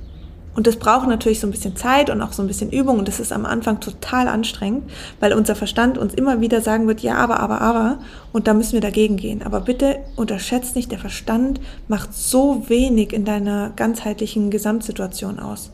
Und 0.55 0.67
das 0.67 0.77
braucht 0.77 1.09
natürlich 1.09 1.39
so 1.39 1.47
ein 1.47 1.53
bisschen 1.53 1.77
Zeit 1.77 2.11
und 2.11 2.21
auch 2.21 2.33
so 2.33 2.43
ein 2.43 2.49
bisschen 2.49 2.71
Übung 2.71 2.99
und 2.99 3.07
das 3.07 3.21
ist 3.21 3.33
am 3.33 3.47
Anfang 3.47 3.79
total 3.79 4.27
anstrengend, 4.27 4.91
weil 5.21 5.33
unser 5.33 5.55
Verstand 5.55 5.97
uns 5.97 6.13
immer 6.13 6.41
wieder 6.41 6.61
sagen 6.61 6.89
wird, 6.89 7.01
ja, 7.01 7.15
aber, 7.15 7.39
aber, 7.39 7.61
aber 7.61 7.99
und 8.33 8.49
da 8.49 8.55
müssen 8.55 8.73
wir 8.73 8.81
dagegen 8.81 9.17
gehen. 9.17 9.43
Aber 9.43 9.61
bitte 9.61 10.01
unterschätzt 10.17 10.75
nicht, 10.75 10.91
der 10.91 10.99
Verstand 10.99 11.61
macht 11.87 12.15
so 12.15 12.69
wenig 12.69 13.13
in 13.13 13.25
deiner 13.25 13.71
ganzheitlichen 13.77 14.51
Gesamtsituation 14.51 15.39
aus. 15.39 15.71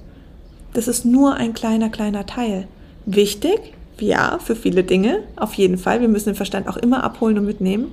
Das 0.75 0.89
ist 0.89 1.07
nur 1.07 1.35
ein 1.35 1.55
kleiner, 1.55 1.89
kleiner 1.89 2.27
Teil. 2.27 2.69
Wichtig, 3.07 3.73
ja, 3.99 4.39
für 4.45 4.55
viele 4.55 4.85
Dinge, 4.85 5.21
auf 5.37 5.55
jeden 5.55 5.79
Fall. 5.79 6.03
Wir 6.03 6.09
müssen 6.09 6.31
den 6.31 6.35
Verstand 6.35 6.69
auch 6.69 6.77
immer 6.77 7.03
abholen 7.03 7.39
und 7.39 7.47
mitnehmen. 7.47 7.85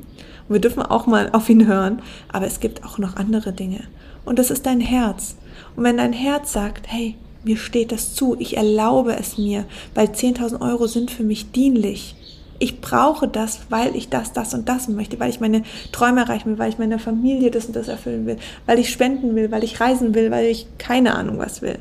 Und 0.48 0.54
wir 0.54 0.60
dürfen 0.60 0.84
auch 0.84 1.08
mal 1.08 1.30
auf 1.32 1.50
ihn 1.50 1.66
hören. 1.66 2.02
Aber 2.32 2.46
es 2.46 2.60
gibt 2.60 2.84
auch 2.84 2.98
noch 2.98 3.16
andere 3.16 3.54
Dinge. 3.54 3.80
Und 4.26 4.38
das 4.38 4.52
ist 4.52 4.66
dein 4.66 4.82
Herz. 4.82 5.36
Und 5.76 5.84
wenn 5.84 5.98
dein 5.98 6.14
Herz 6.14 6.54
sagt, 6.54 6.86
hey, 6.88 7.16
mir 7.44 7.58
steht 7.58 7.92
das 7.92 8.14
zu, 8.14 8.36
ich 8.40 8.58
erlaube 8.58 9.16
es 9.18 9.38
mir, 9.38 9.66
weil 9.94 10.08
10.000 10.08 10.62
Euro 10.62 10.88
sind 10.88 11.12
für 11.12 11.24
mich 11.24 11.52
dienlich. 11.52 12.16
Ich 12.60 12.80
brauche 12.80 13.28
das, 13.28 13.62
weil 13.70 13.96
ich 13.96 14.10
das, 14.10 14.32
das 14.32 14.54
und 14.54 14.70
das 14.70 14.88
möchte, 14.88 15.20
weil 15.20 15.30
ich 15.30 15.42
meine 15.42 15.64
Träume 15.92 16.22
erreichen 16.22 16.52
will, 16.52 16.60
weil 16.60 16.70
ich 16.70 16.78
meiner 16.78 17.00
Familie 17.00 17.52
das 17.52 17.66
und 17.66 17.76
das 17.76 17.88
erfüllen 17.90 18.26
will, 18.26 18.38
weil 18.66 18.80
ich 18.80 18.90
spenden 18.90 19.36
will, 19.36 19.52
weil 19.52 19.64
ich 19.64 19.82
reisen 19.82 20.16
will, 20.16 20.32
weil 20.32 20.46
ich 20.46 20.68
keine 20.78 21.16
Ahnung 21.16 21.40
was 21.40 21.62
will. 21.62 21.80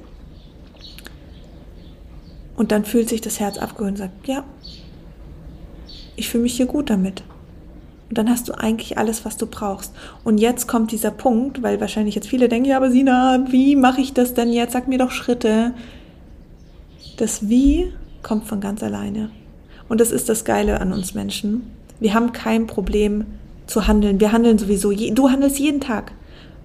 Und 2.56 2.72
dann 2.72 2.84
fühlt 2.84 3.08
sich 3.08 3.20
das 3.20 3.38
Herz 3.38 3.58
abgeholt 3.58 3.92
und 3.92 3.96
sagt, 3.98 4.26
ja, 4.26 4.44
ich 6.16 6.28
fühle 6.28 6.44
mich 6.44 6.56
hier 6.56 6.66
gut 6.66 6.90
damit. 6.90 7.22
Und 8.12 8.18
dann 8.18 8.28
hast 8.28 8.46
du 8.50 8.52
eigentlich 8.52 8.98
alles, 8.98 9.24
was 9.24 9.38
du 9.38 9.46
brauchst. 9.46 9.90
Und 10.22 10.36
jetzt 10.36 10.68
kommt 10.68 10.92
dieser 10.92 11.10
Punkt, 11.10 11.62
weil 11.62 11.80
wahrscheinlich 11.80 12.14
jetzt 12.14 12.28
viele 12.28 12.50
denken, 12.50 12.68
ja, 12.68 12.76
aber 12.76 12.90
Sina, 12.90 13.46
wie 13.48 13.74
mache 13.74 14.02
ich 14.02 14.12
das 14.12 14.34
denn 14.34 14.52
jetzt? 14.52 14.74
Sag 14.74 14.86
mir 14.86 14.98
doch 14.98 15.12
Schritte. 15.12 15.72
Das 17.16 17.48
Wie 17.48 17.90
kommt 18.22 18.44
von 18.44 18.60
ganz 18.60 18.82
alleine. 18.82 19.30
Und 19.88 19.98
das 19.98 20.12
ist 20.12 20.28
das 20.28 20.44
Geile 20.44 20.78
an 20.82 20.92
uns 20.92 21.14
Menschen. 21.14 21.62
Wir 22.00 22.12
haben 22.12 22.32
kein 22.32 22.66
Problem 22.66 23.24
zu 23.66 23.86
handeln. 23.86 24.20
Wir 24.20 24.32
handeln 24.32 24.58
sowieso. 24.58 24.92
Du 24.92 25.30
handelst 25.30 25.58
jeden 25.58 25.80
Tag. 25.80 26.12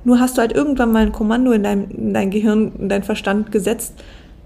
Nur 0.03 0.19
hast 0.19 0.35
du 0.35 0.41
halt 0.41 0.51
irgendwann 0.51 0.91
mal 0.91 1.03
ein 1.03 1.13
Kommando 1.13 1.53
in 1.53 1.63
dein, 1.63 1.89
in 1.91 2.13
dein 2.13 2.29
Gehirn, 2.29 2.73
in 2.77 2.89
dein 2.89 3.03
Verstand 3.03 3.53
gesetzt, 3.53 3.93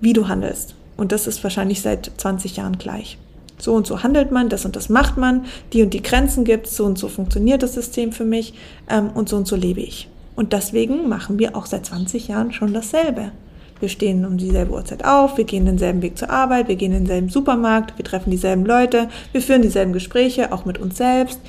wie 0.01 0.13
du 0.13 0.27
handelst. 0.27 0.75
Und 0.98 1.12
das 1.12 1.25
ist 1.25 1.43
wahrscheinlich 1.43 1.81
seit 1.81 2.12
20 2.17 2.58
Jahren 2.58 2.77
gleich. 2.77 3.17
So 3.61 3.73
und 3.73 3.85
so 3.85 4.03
handelt 4.03 4.31
man, 4.31 4.49
das 4.49 4.65
und 4.65 4.75
das 4.75 4.89
macht 4.89 5.17
man, 5.17 5.45
die 5.73 5.83
und 5.83 5.93
die 5.93 6.01
Grenzen 6.01 6.43
gibt 6.43 6.67
so 6.67 6.85
und 6.85 6.97
so 6.97 7.07
funktioniert 7.07 7.63
das 7.63 7.73
System 7.73 8.11
für 8.11 8.25
mich 8.25 8.53
ähm, 8.89 9.11
und 9.13 9.29
so 9.29 9.37
und 9.37 9.47
so 9.47 9.55
lebe 9.55 9.81
ich. 9.81 10.09
Und 10.35 10.53
deswegen 10.53 11.07
machen 11.07 11.39
wir 11.39 11.55
auch 11.55 11.65
seit 11.65 11.85
20 11.85 12.29
Jahren 12.29 12.51
schon 12.51 12.73
dasselbe. 12.73 13.31
Wir 13.79 13.89
stehen 13.89 14.25
um 14.25 14.37
dieselbe 14.37 14.73
Uhrzeit 14.73 15.03
auf, 15.05 15.37
wir 15.37 15.43
gehen 15.43 15.65
denselben 15.65 16.03
Weg 16.03 16.17
zur 16.17 16.29
Arbeit, 16.29 16.67
wir 16.67 16.75
gehen 16.75 16.91
in 16.91 16.99
denselben 16.99 17.29
Supermarkt, 17.29 17.97
wir 17.97 18.05
treffen 18.05 18.29
dieselben 18.29 18.63
Leute, 18.63 19.09
wir 19.31 19.41
führen 19.41 19.63
dieselben 19.63 19.91
Gespräche, 19.91 20.51
auch 20.53 20.65
mit 20.65 20.77
uns 20.77 20.97
selbst, 20.97 21.39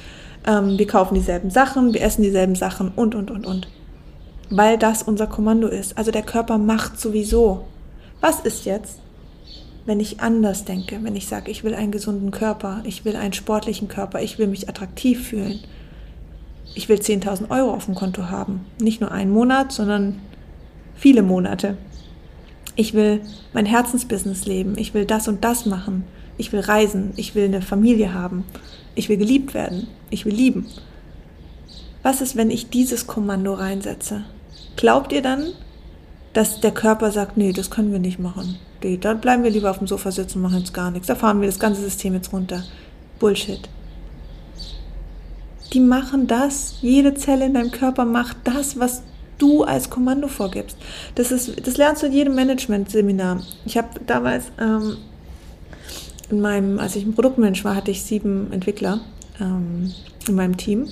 ähm, 0.47 0.79
wir 0.79 0.87
kaufen 0.87 1.15
dieselben 1.15 1.51
Sachen, 1.51 1.93
wir 1.93 2.01
essen 2.03 2.23
dieselben 2.23 2.55
Sachen 2.55 2.91
und, 2.97 3.15
und, 3.15 3.31
und, 3.31 3.47
und. 3.47 3.69
Weil 4.49 4.79
das 4.79 5.03
unser 5.03 5.27
Kommando 5.27 5.69
ist. 5.69 5.97
Also 5.99 6.11
der 6.11 6.23
Körper 6.23 6.57
macht 6.57 6.99
sowieso. 6.99 7.65
Was 8.23 8.41
ist 8.41 8.65
jetzt, 8.65 9.02
wenn 9.85 10.01
ich 10.01 10.21
anders 10.21 10.65
denke, 10.65 10.99
wenn 11.03 11.17
ich 11.17 11.27
sage, 11.27 11.51
ich 11.51 11.65
will 11.65 11.75
einen 11.75 11.93
gesunden 11.93 12.31
Körper, 12.31 12.83
ich 12.85 13.05
will 13.05 13.17
einen 13.17 13.33
sportlichen 13.33 13.89
Körper, 13.89 14.23
ich 14.23 14.39
will 14.39 14.47
mich 14.47 14.69
attraktiv 14.69 15.29
fühlen, 15.29 15.61
ich 16.75 16.89
will 16.89 16.99
10.000 16.99 17.51
Euro 17.51 17.73
auf 17.73 17.87
dem 17.87 17.95
Konto 17.95 18.31
haben. 18.31 18.65
Nicht 18.81 19.01
nur 19.01 19.13
einen 19.13 19.31
Monat, 19.31 19.73
sondern 19.73 20.21
viele 20.95 21.23
Monate. 21.23 21.77
Ich 22.77 22.95
will 22.95 23.21
mein 23.53 23.67
Herzensbusiness 23.67 24.47
leben. 24.47 24.79
Ich 24.79 24.95
will 24.95 25.05
das 25.05 25.29
und 25.29 25.45
das 25.45 25.67
machen. 25.67 26.05
Ich 26.39 26.53
will 26.53 26.61
reisen. 26.61 27.13
Ich 27.17 27.35
will 27.35 27.45
eine 27.45 27.61
Familie 27.61 28.15
haben. 28.15 28.45
Ich 28.95 29.09
will 29.09 29.19
geliebt 29.19 29.53
werden. 29.53 29.87
Ich 30.09 30.25
will 30.25 30.33
lieben. 30.33 30.67
Was 32.03 32.21
ist, 32.21 32.37
wenn 32.37 32.51
ich 32.51 32.71
dieses 32.71 33.07
Kommando 33.07 33.53
reinsetze? 33.53 34.25
Glaubt 34.77 35.13
ihr 35.13 35.23
dann, 35.23 35.49
dass 36.33 36.61
der 36.61 36.73
Körper 36.73 37.11
sagt, 37.11 37.37
nee, 37.37 37.53
das 37.53 37.71
können 37.71 37.93
wir 37.93 37.99
nicht 37.99 38.19
machen. 38.19 38.57
Nee, 38.83 38.97
dann 38.97 39.21
bleiben 39.21 39.45
wir 39.45 39.51
lieber 39.51 39.71
auf 39.71 39.79
dem 39.79 39.87
Sofa 39.87 40.11
sitzen 40.11 40.39
und 40.39 40.43
machen 40.43 40.59
jetzt 40.59 40.75
gar 40.75 40.91
nichts. 40.91 41.07
Da 41.07 41.15
fahren 41.15 41.41
wir 41.41 41.47
das 41.47 41.59
ganze 41.59 41.83
System 41.83 42.15
jetzt 42.15 42.33
runter. 42.33 42.65
Bullshit. 43.19 43.69
Die 45.73 45.81
machen 45.81 46.27
das. 46.27 46.77
Jede 46.81 47.15
Zelle 47.15 47.47
in 47.47 47.55
deinem 47.55 47.71
Körper 47.71 48.05
macht 48.05 48.37
das, 48.45 48.79
was 48.79 49.03
du 49.39 49.65
als 49.65 49.91
Kommando 49.91 50.29
vorgibst. 50.29 50.77
Das, 51.15 51.33
ist, 51.33 51.67
das 51.67 51.77
lernst 51.77 52.03
du 52.03 52.07
in 52.07 52.13
jedem 52.13 52.35
Management-Seminar. 52.35 53.43
Ich 53.65 53.77
habe 53.77 53.89
damals, 54.07 54.47
ähm, 54.61 54.97
in 56.31 56.41
meinem, 56.41 56.79
als 56.79 56.97
ich 56.97 57.05
ein 57.05 57.15
Produktmensch 57.15 57.65
war, 57.65 57.75
hatte 57.75 57.91
ich 57.91 58.03
sieben 58.03 58.53
Entwickler 58.53 59.01
ähm, 59.41 59.93
in 60.29 60.35
meinem 60.35 60.57
Team. 60.57 60.89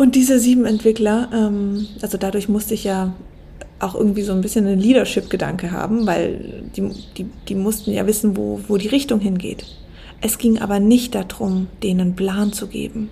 Und 0.00 0.14
diese 0.14 0.38
sieben 0.38 0.64
Entwickler, 0.64 1.28
ähm, 1.30 1.86
also 2.00 2.16
dadurch 2.16 2.48
musste 2.48 2.72
ich 2.72 2.84
ja 2.84 3.12
auch 3.80 3.94
irgendwie 3.94 4.22
so 4.22 4.32
ein 4.32 4.40
bisschen 4.40 4.66
einen 4.66 4.80
Leadership-Gedanke 4.80 5.72
haben, 5.72 6.06
weil 6.06 6.62
die, 6.74 6.88
die, 7.18 7.26
die 7.46 7.54
mussten 7.54 7.90
ja 7.90 8.06
wissen, 8.06 8.34
wo, 8.34 8.60
wo 8.66 8.78
die 8.78 8.88
Richtung 8.88 9.20
hingeht. 9.20 9.66
Es 10.22 10.38
ging 10.38 10.58
aber 10.58 10.80
nicht 10.80 11.14
darum, 11.14 11.66
denen 11.82 12.16
Plan 12.16 12.54
zu 12.54 12.68
geben. 12.68 13.10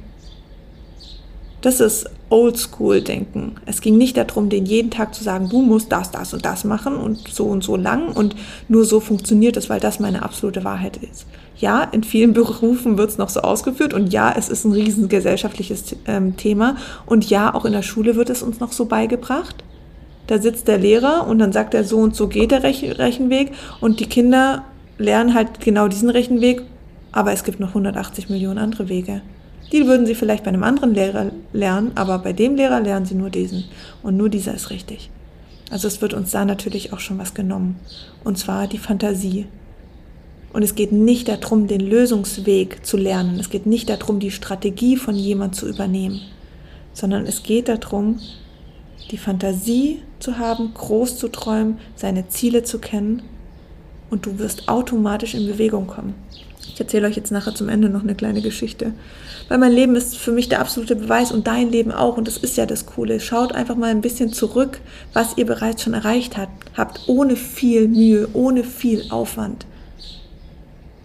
Das 1.61 1.81
ist 1.81 2.09
Oldschool-Denken. 2.31 3.57
Es 3.67 3.83
ging 3.83 3.99
nicht 3.99 4.17
darum, 4.17 4.49
den 4.49 4.65
jeden 4.65 4.91
Tag 4.91 5.15
zu 5.15 5.23
sagen, 5.23 5.51
du 5.51 5.61
musst 5.61 5.93
das, 5.93 6.11
das 6.11 6.33
und 6.33 6.47
das 6.47 6.65
machen 6.65 6.97
und 6.97 7.29
so 7.29 7.45
und 7.45 7.63
so 7.63 7.77
lang 7.77 8.17
und 8.17 8.35
nur 8.69 8.87
so 8.87 9.01
funktioniert 9.01 9.59
es, 9.59 9.69
weil 9.69 9.81
das 9.81 10.01
meine 10.01 10.23
absolute 10.23 10.65
Wahrheit 10.65 10.97
ist. 10.97 11.27
Ja, 11.59 11.83
in 11.83 12.05
vielen 12.05 12.33
Berufen 12.35 12.99
wird 12.99 13.11
es 13.11 13.19
noch 13.19 13.29
so 13.29 13.41
ausgeführt 13.41 13.95
und 13.95 14.13
ja, 14.13 14.35
es 14.37 14.49
ist 14.49 14.65
ein 14.65 14.73
riesen 14.73 15.09
gesellschaftliches 15.09 15.97
ähm, 16.07 16.37
Thema 16.37 16.77
und 17.07 17.29
ja, 17.29 17.55
auch 17.55 17.65
in 17.65 17.73
der 17.73 17.83
Schule 17.83 18.17
wird 18.17 18.31
es 18.31 18.43
uns 18.43 18.61
noch 18.61 18.73
so 18.73 18.87
beigebracht. 18.87 19.65
Da 20.27 20.39
sitzt 20.39 20.69
der 20.69 20.79
Lehrer 20.79 21.27
und 21.27 21.39
dann 21.39 21.53
sagt 21.53 21.75
er, 21.75 21.85
so 21.85 21.99
und 21.99 22.15
so 22.15 22.29
geht 22.29 22.51
der 22.51 22.63
Rech 22.63 22.83
Rechenweg 22.99 23.53
und 23.81 24.01
die 24.01 24.07
Kinder 24.07 24.65
lernen 24.99 25.35
halt 25.35 25.61
genau 25.61 25.89
diesen 25.89 26.11
Rechenweg, 26.11 26.63
aber 27.13 27.33
es 27.33 27.45
gibt 27.45 27.61
noch 27.61 27.69
180 27.69 28.29
Millionen 28.29 28.59
andere 28.59 28.89
Wege. 28.89 29.23
Die 29.73 29.87
würden 29.87 30.07
sie 30.07 30.15
vielleicht 30.15 30.45
bei 30.45 30.49
einem 30.49 30.65
anderen 30.65 30.95
Lehrer 30.95 31.31
lernen, 31.53 31.93
aber 31.95 32.19
bei 32.19 32.33
dem 32.33 32.57
Lehrer 32.57 32.81
lernen 32.81 33.07
sie 33.07 33.15
nur 33.15 33.31
diesen. 33.31 33.65
Und 34.03 34.17
nur 34.17 34.29
dieser 34.29 34.55
ist 34.55 34.71
richtig. 34.71 35.11
Also 35.71 35.89
es 35.89 36.01
wird 36.01 36.15
uns 36.15 36.31
da 36.31 36.45
natürlich 36.45 36.93
auch 36.93 37.01
schon 37.01 37.19
was 37.19 37.35
genommen. 37.35 37.77
Und 38.25 38.39
zwar 38.39 38.67
die 38.67 38.79
Fantasie. 38.79 39.47
Und 40.53 40.63
es 40.63 40.75
geht 40.75 40.93
nicht 40.93 41.29
darum, 41.29 41.67
den 41.67 41.81
Lösungsweg 41.81 42.85
zu 42.85 42.97
lernen. 42.97 43.39
Es 43.39 43.51
geht 43.51 43.67
nicht 43.67 43.89
darum, 43.91 44.19
die 44.19 44.31
Strategie 44.31 44.97
von 44.97 45.15
jemand 45.15 45.55
zu 45.55 45.69
übernehmen, 45.69 46.21
sondern 46.93 47.27
es 47.27 47.43
geht 47.43 47.69
darum, 47.69 48.19
die 49.11 49.19
Fantasie 49.19 50.03
zu 50.19 50.39
haben, 50.39 50.73
groß 50.75 51.17
zu 51.17 51.29
träumen, 51.29 51.79
seine 51.95 52.29
Ziele 52.29 52.63
zu 52.63 52.79
kennen 52.79 53.23
und 54.11 54.27
du 54.27 54.39
wirst 54.39 54.69
automatisch 54.69 55.35
in 55.35 55.47
Bewegung 55.47 55.87
kommen. 55.87 56.15
Ich 56.79 56.81
erzähle 56.81 57.09
euch 57.09 57.17
jetzt 57.17 57.33
nachher 57.33 57.55
zum 57.55 57.69
Ende 57.69 57.89
noch 57.89 58.03
eine 58.03 58.15
kleine 58.15 58.41
Geschichte. 58.41 58.93
Weil 59.49 59.59
mein 59.59 59.73
Leben 59.73 59.97
ist 59.97 60.17
für 60.17 60.31
mich 60.31 60.49
der 60.49 60.61
absolute 60.61 60.95
Beweis 60.95 61.33
und 61.33 61.47
dein 61.47 61.71
Leben 61.71 61.91
auch. 61.91 62.17
Und 62.17 62.29
das 62.29 62.37
ist 62.37 62.57
ja 62.57 62.67
das 62.67 62.87
Coole. 62.87 63.19
Schaut 63.19 63.53
einfach 63.53 63.75
mal 63.75 63.91
ein 63.91 64.03
bisschen 64.03 64.33
zurück, 64.33 64.81
was 65.13 65.37
ihr 65.37 65.47
bereits 65.47 65.83
schon 65.83 65.95
erreicht 65.95 66.37
habt, 66.37 66.53
habt 66.77 67.01
ohne 67.09 67.35
viel 67.35 67.89
Mühe, 67.89 68.29
ohne 68.33 68.63
viel 68.63 69.11
Aufwand. 69.11 69.67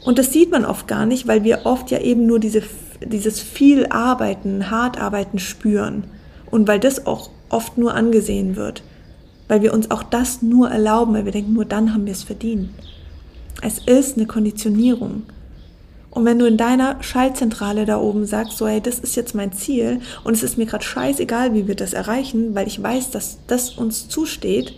Und 0.03 0.19
das 0.19 0.33
sieht 0.33 0.51
man 0.51 0.65
oft 0.65 0.87
gar 0.87 1.05
nicht, 1.05 1.27
weil 1.27 1.43
wir 1.43 1.65
oft 1.65 1.91
ja 1.91 1.99
eben 1.99 2.25
nur 2.25 2.39
diese, 2.39 2.61
dieses 3.03 3.39
viel 3.39 3.87
Arbeiten, 3.87 4.69
hart 4.69 4.99
Arbeiten 4.99 5.39
spüren. 5.39 6.05
Und 6.51 6.67
weil 6.67 6.79
das 6.79 7.05
auch 7.05 7.29
oft 7.49 7.77
nur 7.77 7.93
angesehen 7.93 8.55
wird. 8.55 8.83
Weil 9.47 9.61
wir 9.61 9.73
uns 9.73 9.91
auch 9.91 10.03
das 10.03 10.41
nur 10.41 10.69
erlauben, 10.69 11.13
weil 11.13 11.25
wir 11.25 11.31
denken, 11.31 11.53
nur 11.53 11.65
dann 11.65 11.93
haben 11.93 12.05
wir 12.05 12.13
es 12.13 12.23
verdient. 12.23 12.69
Es 13.61 13.79
ist 13.79 14.17
eine 14.17 14.25
Konditionierung. 14.25 15.23
Und 16.09 16.25
wenn 16.25 16.37
du 16.37 16.45
in 16.45 16.57
deiner 16.57 17.01
Schaltzentrale 17.01 17.85
da 17.85 17.97
oben 17.97 18.25
sagst, 18.25 18.57
so, 18.57 18.67
hey, 18.67 18.81
das 18.81 18.99
ist 18.99 19.15
jetzt 19.15 19.33
mein 19.33 19.51
Ziel 19.51 19.99
und 20.23 20.33
es 20.33 20.43
ist 20.43 20.59
mir 20.59 20.67
gerade 20.67 20.83
scheißegal, 20.83 21.55
wie 21.55 21.67
wir 21.67 21.75
das 21.75 21.93
erreichen, 21.93 22.53
weil 22.53 22.67
ich 22.67 22.81
weiß, 22.81 23.09
dass 23.09 23.39
das 23.47 23.71
uns 23.71 24.09
zusteht, 24.09 24.75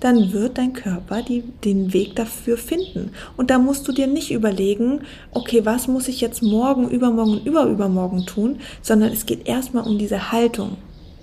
dann 0.00 0.32
wird 0.32 0.58
dein 0.58 0.72
Körper 0.72 1.22
die, 1.22 1.42
den 1.64 1.92
Weg 1.92 2.16
dafür 2.16 2.56
finden. 2.56 3.10
Und 3.36 3.50
da 3.50 3.58
musst 3.58 3.86
du 3.88 3.92
dir 3.92 4.06
nicht 4.06 4.30
überlegen, 4.30 5.00
okay, 5.32 5.64
was 5.64 5.88
muss 5.88 6.08
ich 6.08 6.20
jetzt 6.20 6.42
morgen, 6.42 6.88
übermorgen 6.88 7.40
überübermorgen 7.44 8.26
tun, 8.26 8.58
sondern 8.82 9.12
es 9.12 9.26
geht 9.26 9.48
erstmal 9.48 9.86
um 9.86 9.98
diese 9.98 10.32
Haltung 10.32 10.76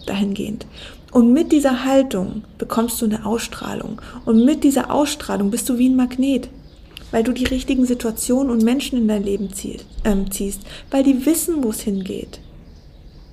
dahingehend. 0.06 0.66
Und 1.12 1.32
mit 1.32 1.52
dieser 1.52 1.86
Haltung 1.86 2.44
bekommst 2.58 3.02
du 3.02 3.06
eine 3.06 3.26
Ausstrahlung. 3.26 4.02
Und 4.26 4.44
mit 4.44 4.64
dieser 4.64 4.92
Ausstrahlung 4.92 5.52
bist 5.52 5.70
du 5.70 5.78
wie 5.78 5.90
ein 5.90 5.96
Magnet 5.96 6.50
weil 7.14 7.24
du 7.24 7.32
die 7.32 7.46
richtigen 7.46 7.86
Situationen 7.86 8.52
und 8.52 8.64
Menschen 8.64 8.98
in 8.98 9.08
dein 9.08 9.24
Leben 9.24 9.54
ziehst, 9.54 9.86
ähm, 10.04 10.32
ziehst 10.32 10.62
weil 10.90 11.04
die 11.04 11.26
wissen, 11.28 11.64
wo 11.64 11.70
es 11.70 11.82
hingeht. 11.82 12.40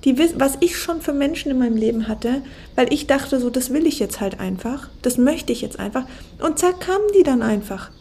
Die, 0.03 0.17
was 0.17 0.57
ich 0.61 0.77
schon 0.77 1.01
für 1.01 1.13
Menschen 1.13 1.51
in 1.51 1.59
meinem 1.59 1.77
Leben 1.77 2.07
hatte, 2.07 2.41
weil 2.75 2.91
ich 2.91 3.05
dachte, 3.05 3.39
so, 3.39 3.49
das 3.49 3.71
will 3.71 3.85
ich 3.85 3.99
jetzt 3.99 4.19
halt 4.19 4.39
einfach, 4.39 4.89
das 5.03 5.17
möchte 5.17 5.51
ich 5.51 5.61
jetzt 5.61 5.79
einfach. 5.79 6.05
Und 6.43 6.57
zack, 6.57 6.81
kamen 6.81 7.05
die 7.17 7.23
dann 7.23 7.43
einfach. 7.43 7.91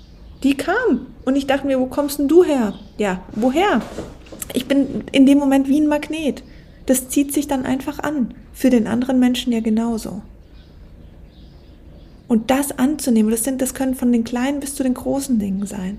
Die 0.43 0.57
kamen. 0.57 1.07
Und 1.27 1.37
ich 1.37 1.47
dachte 1.47 1.67
mir, 1.67 1.79
wo 1.79 1.87
kommst 1.87 2.19
denn 2.19 2.29
du 2.29 2.43
her? 2.43 2.75
Ja, 2.97 3.23
woher? 3.33 3.83
Ich 4.55 4.67
bin 4.67 5.05
in 5.13 5.27
dem 5.27 5.39
Moment 5.39 5.69
wie 5.69 5.81
ein 5.81 5.87
Magnet. 5.87 6.43
Das 6.87 7.09
zieht 7.09 7.35
sich 7.35 7.47
dann 7.47 7.67
einfach 7.67 7.99
an. 7.99 8.35
Für 8.53 8.71
den 8.71 8.87
anderen 8.87 9.19
Menschen 9.19 9.53
ja 9.53 9.61
genauso. 9.61 10.23
Und 12.27 12.51
das 12.51 12.73
anzunehmen, 12.79 13.31
das, 13.31 13.45
sind, 13.45 13.61
das 13.61 13.75
können 13.75 13.95
von 13.95 14.13
den 14.13 14.25
kleinen 14.25 14.61
bis 14.61 14.75
zu 14.75 14.83
den 14.83 14.95
großen 14.95 15.39
Dingen 15.39 15.67
sein. 15.67 15.99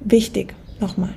Wichtig, 0.00 0.54
nochmal. 0.80 1.14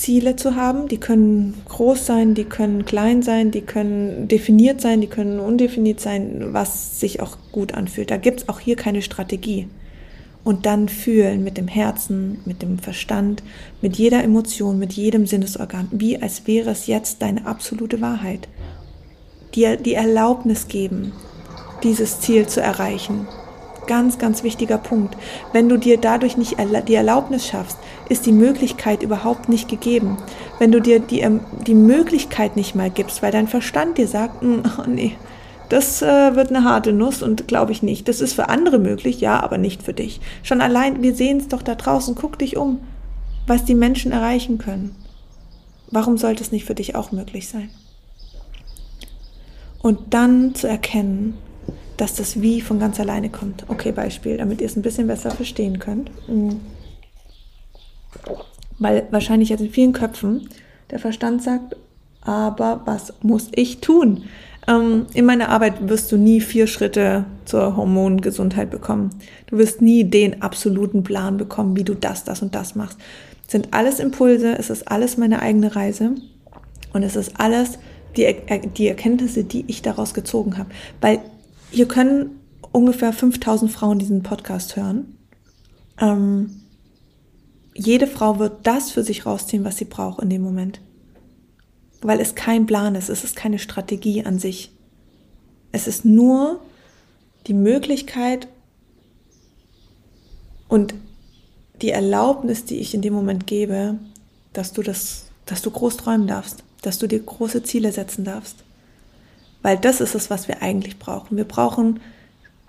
Ziele 0.00 0.34
zu 0.34 0.56
haben, 0.56 0.88
die 0.88 0.96
können 0.96 1.54
groß 1.68 2.06
sein, 2.06 2.34
die 2.34 2.44
können 2.44 2.86
klein 2.86 3.22
sein, 3.22 3.50
die 3.50 3.60
können 3.60 4.28
definiert 4.28 4.80
sein, 4.80 5.02
die 5.02 5.08
können 5.08 5.38
undefiniert 5.38 6.00
sein, 6.00 6.48
was 6.52 6.98
sich 6.98 7.20
auch 7.20 7.36
gut 7.52 7.74
anfühlt. 7.74 8.10
Da 8.10 8.16
gibt 8.16 8.40
es 8.40 8.48
auch 8.48 8.60
hier 8.60 8.76
keine 8.76 9.02
Strategie. 9.02 9.68
Und 10.42 10.64
dann 10.64 10.88
fühlen 10.88 11.44
mit 11.44 11.58
dem 11.58 11.68
Herzen, 11.68 12.38
mit 12.46 12.62
dem 12.62 12.78
Verstand, 12.78 13.42
mit 13.82 13.96
jeder 13.96 14.24
Emotion, 14.24 14.78
mit 14.78 14.94
jedem 14.94 15.26
Sinnesorgan, 15.26 15.88
wie 15.90 16.20
als 16.20 16.46
wäre 16.46 16.70
es 16.70 16.86
jetzt 16.86 17.20
deine 17.20 17.44
absolute 17.44 18.00
Wahrheit. 18.00 18.48
Dir 19.54 19.76
die 19.76 19.94
Erlaubnis 19.94 20.68
geben, 20.68 21.12
dieses 21.82 22.20
Ziel 22.20 22.46
zu 22.46 22.62
erreichen. 22.62 23.28
Ganz, 23.90 24.18
ganz 24.18 24.44
wichtiger 24.44 24.78
Punkt. 24.78 25.16
Wenn 25.52 25.68
du 25.68 25.76
dir 25.76 25.98
dadurch 25.98 26.36
nicht 26.36 26.58
die 26.86 26.94
Erlaubnis 26.94 27.48
schaffst, 27.48 27.76
ist 28.08 28.24
die 28.24 28.30
Möglichkeit 28.30 29.02
überhaupt 29.02 29.48
nicht 29.48 29.68
gegeben. 29.68 30.16
Wenn 30.60 30.70
du 30.70 30.80
dir 30.80 31.00
die, 31.00 31.18
ähm, 31.22 31.40
die 31.66 31.74
Möglichkeit 31.74 32.54
nicht 32.54 32.76
mal 32.76 32.88
gibst, 32.88 33.20
weil 33.20 33.32
dein 33.32 33.48
Verstand 33.48 33.98
dir 33.98 34.06
sagt, 34.06 34.42
hm, 34.42 34.62
oh 34.78 34.88
nee, 34.88 35.16
das 35.70 36.02
äh, 36.02 36.36
wird 36.36 36.50
eine 36.50 36.62
harte 36.62 36.92
Nuss 36.92 37.20
und 37.20 37.48
glaube 37.48 37.72
ich 37.72 37.82
nicht. 37.82 38.06
Das 38.06 38.20
ist 38.20 38.34
für 38.34 38.48
andere 38.48 38.78
möglich, 38.78 39.20
ja, 39.20 39.42
aber 39.42 39.58
nicht 39.58 39.82
für 39.82 39.92
dich. 39.92 40.20
Schon 40.44 40.60
allein, 40.60 41.02
wir 41.02 41.16
sehen 41.16 41.38
es 41.38 41.48
doch 41.48 41.62
da 41.62 41.74
draußen, 41.74 42.14
guck 42.14 42.38
dich 42.38 42.56
um, 42.56 42.78
was 43.48 43.64
die 43.64 43.74
Menschen 43.74 44.12
erreichen 44.12 44.58
können. 44.58 44.94
Warum 45.90 46.16
sollte 46.16 46.44
es 46.44 46.52
nicht 46.52 46.64
für 46.64 46.76
dich 46.76 46.94
auch 46.94 47.10
möglich 47.10 47.48
sein? 47.48 47.70
Und 49.82 50.14
dann 50.14 50.54
zu 50.54 50.68
erkennen, 50.68 51.38
dass 52.00 52.14
das 52.14 52.40
Wie 52.40 52.62
von 52.62 52.80
ganz 52.80 52.98
alleine 52.98 53.28
kommt. 53.28 53.64
Okay, 53.68 53.92
Beispiel, 53.92 54.38
damit 54.38 54.62
ihr 54.62 54.66
es 54.66 54.76
ein 54.76 54.82
bisschen 54.82 55.06
besser 55.06 55.30
verstehen 55.30 55.78
könnt. 55.78 56.10
Mhm. 56.28 56.60
Weil 58.78 59.06
wahrscheinlich 59.10 59.50
jetzt 59.50 59.60
in 59.60 59.70
vielen 59.70 59.92
Köpfen 59.92 60.48
der 60.90 60.98
Verstand 60.98 61.42
sagt, 61.42 61.76
aber 62.22 62.80
was 62.86 63.12
muss 63.20 63.48
ich 63.54 63.80
tun? 63.80 64.24
Ähm, 64.66 65.06
in 65.12 65.26
meiner 65.26 65.50
Arbeit 65.50 65.90
wirst 65.90 66.10
du 66.10 66.16
nie 66.16 66.40
vier 66.40 66.66
Schritte 66.66 67.26
zur 67.44 67.76
Hormongesundheit 67.76 68.70
bekommen. 68.70 69.10
Du 69.46 69.58
wirst 69.58 69.82
nie 69.82 70.04
den 70.04 70.40
absoluten 70.40 71.02
Plan 71.02 71.36
bekommen, 71.36 71.76
wie 71.76 71.84
du 71.84 71.94
das, 71.94 72.24
das 72.24 72.40
und 72.40 72.54
das 72.54 72.74
machst. 72.74 72.98
Es 73.44 73.52
sind 73.52 73.68
alles 73.72 74.00
Impulse, 74.00 74.56
es 74.58 74.70
ist 74.70 74.88
alles 74.88 75.18
meine 75.18 75.42
eigene 75.42 75.76
Reise 75.76 76.14
und 76.94 77.02
es 77.02 77.14
ist 77.14 77.38
alles 77.38 77.78
die, 78.16 78.34
die 78.76 78.88
Erkenntnisse, 78.88 79.44
die 79.44 79.64
ich 79.66 79.82
daraus 79.82 80.14
gezogen 80.14 80.56
habe. 80.56 80.70
Weil 81.02 81.20
hier 81.70 81.86
können 81.86 82.40
ungefähr 82.72 83.12
5000 83.12 83.70
Frauen 83.70 83.98
diesen 83.98 84.22
Podcast 84.22 84.76
hören. 84.76 85.16
Ähm, 85.98 86.62
jede 87.74 88.06
Frau 88.06 88.38
wird 88.38 88.66
das 88.66 88.90
für 88.90 89.02
sich 89.02 89.26
rausziehen, 89.26 89.64
was 89.64 89.76
sie 89.76 89.84
braucht 89.84 90.22
in 90.22 90.30
dem 90.30 90.42
Moment. 90.42 90.80
Weil 92.02 92.20
es 92.20 92.34
kein 92.34 92.66
Plan 92.66 92.94
ist, 92.94 93.08
es 93.08 93.24
ist 93.24 93.36
keine 93.36 93.58
Strategie 93.58 94.24
an 94.24 94.38
sich. 94.38 94.72
Es 95.72 95.86
ist 95.86 96.04
nur 96.04 96.60
die 97.46 97.54
Möglichkeit 97.54 98.48
und 100.68 100.94
die 101.82 101.90
Erlaubnis, 101.90 102.64
die 102.64 102.78
ich 102.78 102.94
in 102.94 103.02
dem 103.02 103.14
Moment 103.14 103.46
gebe, 103.46 103.98
dass 104.52 104.72
du 104.72 104.82
das, 104.82 105.26
dass 105.46 105.62
du 105.62 105.70
groß 105.70 105.96
träumen 105.96 106.26
darfst, 106.26 106.64
dass 106.82 106.98
du 106.98 107.06
dir 107.06 107.20
große 107.20 107.62
Ziele 107.62 107.92
setzen 107.92 108.24
darfst. 108.24 108.64
Weil 109.62 109.76
das 109.76 110.00
ist 110.00 110.14
es, 110.14 110.30
was 110.30 110.48
wir 110.48 110.62
eigentlich 110.62 110.98
brauchen. 110.98 111.36
Wir 111.36 111.44
brauchen 111.44 112.00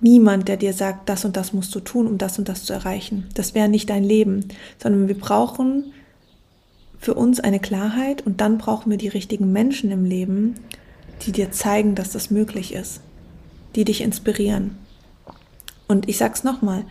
niemand, 0.01 0.47
der 0.47 0.57
dir 0.57 0.73
sagt, 0.73 1.07
das 1.07 1.25
und 1.25 1.37
das 1.37 1.53
musst 1.53 1.73
du 1.73 1.79
tun, 1.79 2.07
um 2.07 2.17
das 2.17 2.37
und 2.37 2.49
das 2.49 2.65
zu 2.65 2.73
erreichen. 2.73 3.29
Das 3.33 3.55
wäre 3.55 3.69
nicht 3.69 3.89
dein 3.89 4.03
Leben, 4.03 4.47
sondern 4.81 5.07
wir 5.07 5.17
brauchen 5.17 5.93
für 6.99 7.13
uns 7.13 7.39
eine 7.39 7.59
Klarheit 7.59 8.25
und 8.25 8.41
dann 8.41 8.57
brauchen 8.57 8.89
wir 8.89 8.97
die 8.97 9.07
richtigen 9.07 9.51
Menschen 9.51 9.91
im 9.91 10.05
Leben, 10.05 10.55
die 11.23 11.31
dir 11.31 11.51
zeigen, 11.51 11.95
dass 11.95 12.11
das 12.11 12.29
möglich 12.29 12.73
ist, 12.73 13.01
die 13.75 13.85
dich 13.85 14.01
inspirieren. 14.01 14.77
Und 15.87 16.09
ich 16.09 16.17
sag's 16.17 16.43
nochmal, 16.43 16.85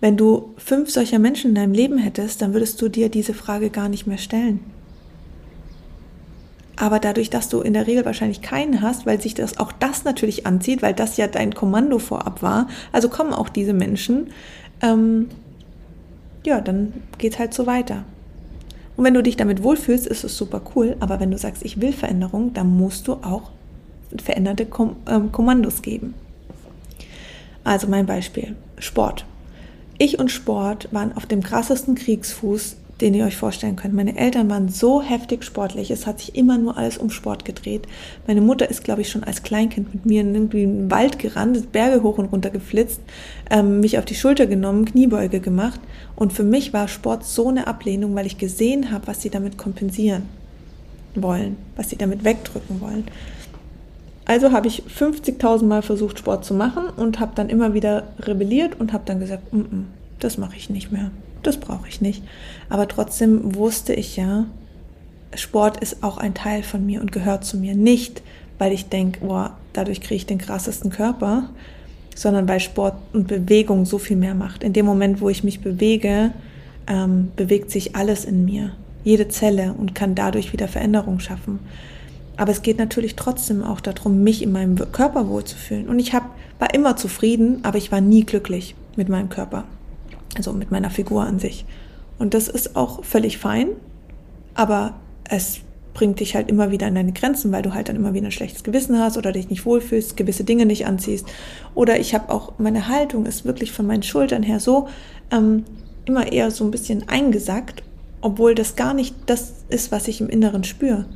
wenn 0.00 0.16
du 0.16 0.54
fünf 0.58 0.90
solcher 0.90 1.18
Menschen 1.18 1.50
in 1.50 1.54
deinem 1.54 1.72
Leben 1.72 1.98
hättest, 1.98 2.42
dann 2.42 2.52
würdest 2.52 2.80
du 2.82 2.88
dir 2.88 3.08
diese 3.08 3.34
Frage 3.34 3.70
gar 3.70 3.88
nicht 3.88 4.06
mehr 4.06 4.18
stellen. 4.18 4.60
Aber 6.76 6.98
dadurch, 6.98 7.30
dass 7.30 7.48
du 7.48 7.60
in 7.60 7.72
der 7.72 7.86
Regel 7.86 8.04
wahrscheinlich 8.04 8.42
keinen 8.42 8.82
hast, 8.82 9.06
weil 9.06 9.20
sich 9.20 9.34
das 9.34 9.58
auch 9.58 9.72
das 9.72 10.04
natürlich 10.04 10.46
anzieht, 10.46 10.82
weil 10.82 10.94
das 10.94 11.16
ja 11.16 11.28
dein 11.28 11.54
Kommando 11.54 11.98
vorab 11.98 12.42
war, 12.42 12.68
also 12.92 13.08
kommen 13.08 13.32
auch 13.32 13.48
diese 13.48 13.72
Menschen, 13.72 14.28
ähm, 14.82 15.28
ja, 16.44 16.60
dann 16.60 16.92
geht's 17.18 17.38
halt 17.38 17.54
so 17.54 17.66
weiter. 17.66 18.04
Und 18.96 19.04
wenn 19.04 19.14
du 19.14 19.22
dich 19.22 19.36
damit 19.36 19.62
wohlfühlst, 19.62 20.06
ist 20.06 20.24
es 20.24 20.36
super 20.36 20.60
cool. 20.74 20.96
Aber 21.00 21.20
wenn 21.20 21.30
du 21.30 21.38
sagst, 21.38 21.64
ich 21.64 21.80
will 21.80 21.92
Veränderung, 21.92 22.52
dann 22.52 22.76
musst 22.76 23.08
du 23.08 23.14
auch 23.14 23.50
veränderte 24.22 24.66
Kom 24.66 24.96
ähm, 25.08 25.32
Kommandos 25.32 25.82
geben. 25.82 26.14
Also 27.64 27.88
mein 27.88 28.06
Beispiel, 28.06 28.54
Sport. 28.78 29.24
Ich 29.98 30.18
und 30.18 30.30
Sport 30.30 30.88
waren 30.92 31.16
auf 31.16 31.26
dem 31.26 31.42
krassesten 31.42 31.94
Kriegsfuß 31.94 32.76
den 33.00 33.14
ihr 33.14 33.24
euch 33.24 33.36
vorstellen 33.36 33.76
könnt. 33.76 33.94
Meine 33.94 34.16
Eltern 34.16 34.48
waren 34.48 34.68
so 34.68 35.02
heftig 35.02 35.44
sportlich, 35.44 35.90
es 35.90 36.06
hat 36.06 36.20
sich 36.20 36.36
immer 36.36 36.58
nur 36.58 36.76
alles 36.76 36.98
um 36.98 37.10
Sport 37.10 37.44
gedreht. 37.44 37.86
Meine 38.26 38.40
Mutter 38.40 38.70
ist, 38.70 38.84
glaube 38.84 39.00
ich, 39.00 39.10
schon 39.10 39.24
als 39.24 39.42
Kleinkind 39.42 39.92
mit 39.92 40.06
mir 40.06 40.20
in 40.20 40.34
irgendwie 40.34 40.62
einen 40.62 40.90
Wald 40.90 41.18
gerannt, 41.18 41.72
Berge 41.72 42.02
hoch 42.02 42.18
und 42.18 42.26
runter 42.26 42.50
geflitzt, 42.50 43.00
ähm, 43.50 43.80
mich 43.80 43.98
auf 43.98 44.04
die 44.04 44.14
Schulter 44.14 44.46
genommen, 44.46 44.84
Kniebeuge 44.84 45.40
gemacht. 45.40 45.80
Und 46.14 46.32
für 46.32 46.44
mich 46.44 46.72
war 46.72 46.86
Sport 46.86 47.24
so 47.24 47.48
eine 47.48 47.66
Ablehnung, 47.66 48.14
weil 48.14 48.26
ich 48.26 48.38
gesehen 48.38 48.92
habe, 48.92 49.08
was 49.08 49.22
sie 49.22 49.30
damit 49.30 49.58
kompensieren 49.58 50.22
wollen, 51.16 51.56
was 51.76 51.90
sie 51.90 51.96
damit 51.96 52.24
wegdrücken 52.24 52.80
wollen. 52.80 53.04
Also 54.24 54.52
habe 54.52 54.68
ich 54.68 54.84
50.000 54.84 55.64
Mal 55.64 55.82
versucht, 55.82 56.18
Sport 56.18 56.44
zu 56.44 56.54
machen 56.54 56.84
und 56.96 57.20
habe 57.20 57.32
dann 57.34 57.50
immer 57.50 57.74
wieder 57.74 58.04
rebelliert 58.20 58.80
und 58.80 58.92
habe 58.92 59.04
dann 59.04 59.20
gesagt, 59.20 59.52
mm 59.52 59.58
-mm, 59.58 59.82
das 60.18 60.38
mache 60.38 60.56
ich 60.56 60.70
nicht 60.70 60.92
mehr 60.92 61.10
das 61.46 61.58
brauche 61.58 61.88
ich 61.88 62.00
nicht. 62.00 62.22
Aber 62.68 62.88
trotzdem 62.88 63.54
wusste 63.54 63.94
ich 63.94 64.16
ja, 64.16 64.46
Sport 65.34 65.78
ist 65.78 66.02
auch 66.02 66.18
ein 66.18 66.34
Teil 66.34 66.62
von 66.62 66.84
mir 66.84 67.00
und 67.00 67.12
gehört 67.12 67.44
zu 67.44 67.56
mir. 67.56 67.74
Nicht, 67.74 68.22
weil 68.58 68.72
ich 68.72 68.88
denke, 68.88 69.20
boah, 69.20 69.56
dadurch 69.72 70.00
kriege 70.00 70.16
ich 70.16 70.26
den 70.26 70.38
krassesten 70.38 70.90
Körper, 70.90 71.50
sondern 72.14 72.48
weil 72.48 72.60
Sport 72.60 72.94
und 73.12 73.26
Bewegung 73.26 73.84
so 73.84 73.98
viel 73.98 74.16
mehr 74.16 74.34
macht. 74.34 74.62
In 74.62 74.72
dem 74.72 74.86
Moment, 74.86 75.20
wo 75.20 75.28
ich 75.28 75.42
mich 75.44 75.60
bewege, 75.60 76.32
ähm, 76.86 77.32
bewegt 77.36 77.70
sich 77.70 77.96
alles 77.96 78.24
in 78.24 78.44
mir, 78.44 78.72
jede 79.02 79.28
Zelle 79.28 79.74
und 79.76 79.94
kann 79.94 80.14
dadurch 80.14 80.52
wieder 80.52 80.68
Veränderung 80.68 81.18
schaffen. 81.18 81.58
Aber 82.36 82.52
es 82.52 82.62
geht 82.62 82.78
natürlich 82.78 83.16
trotzdem 83.16 83.62
auch 83.62 83.80
darum, 83.80 84.22
mich 84.22 84.42
in 84.42 84.52
meinem 84.52 84.76
Körper 84.92 85.28
wohlzufühlen. 85.28 85.88
Und 85.88 85.98
ich 85.98 86.14
hab, 86.14 86.24
war 86.58 86.74
immer 86.74 86.96
zufrieden, 86.96 87.60
aber 87.62 87.78
ich 87.78 87.92
war 87.92 88.00
nie 88.00 88.24
glücklich 88.24 88.74
mit 88.96 89.08
meinem 89.08 89.28
Körper. 89.28 89.64
Also 90.36 90.52
mit 90.52 90.70
meiner 90.70 90.90
Figur 90.90 91.22
an 91.24 91.38
sich. 91.38 91.64
Und 92.18 92.34
das 92.34 92.48
ist 92.48 92.76
auch 92.76 93.04
völlig 93.04 93.38
fein, 93.38 93.68
aber 94.54 94.94
es 95.28 95.60
bringt 95.94 96.20
dich 96.20 96.34
halt 96.34 96.48
immer 96.48 96.70
wieder 96.70 96.88
an 96.88 96.96
deine 96.96 97.12
Grenzen, 97.12 97.52
weil 97.52 97.62
du 97.62 97.72
halt 97.72 97.88
dann 97.88 97.96
immer 97.96 98.14
wieder 98.14 98.26
ein 98.26 98.32
schlechtes 98.32 98.64
Gewissen 98.64 98.98
hast 98.98 99.16
oder 99.16 99.32
dich 99.32 99.48
nicht 99.48 99.64
wohlfühlst, 99.64 100.16
gewisse 100.16 100.44
Dinge 100.44 100.66
nicht 100.66 100.86
anziehst. 100.86 101.26
Oder 101.74 101.98
ich 102.00 102.14
habe 102.14 102.32
auch, 102.32 102.52
meine 102.58 102.88
Haltung 102.88 103.26
ist 103.26 103.44
wirklich 103.44 103.72
von 103.72 103.86
meinen 103.86 104.02
Schultern 104.02 104.42
her 104.42 104.60
so 104.60 104.88
ähm, 105.30 105.64
immer 106.04 106.30
eher 106.30 106.50
so 106.50 106.64
ein 106.64 106.72
bisschen 106.72 107.08
eingesackt, 107.08 107.82
obwohl 108.20 108.54
das 108.54 108.76
gar 108.76 108.92
nicht 108.92 109.14
das 109.26 109.64
ist, 109.68 109.92
was 109.92 110.08
ich 110.08 110.20
im 110.20 110.28
Inneren 110.28 110.64
spüre. 110.64 111.06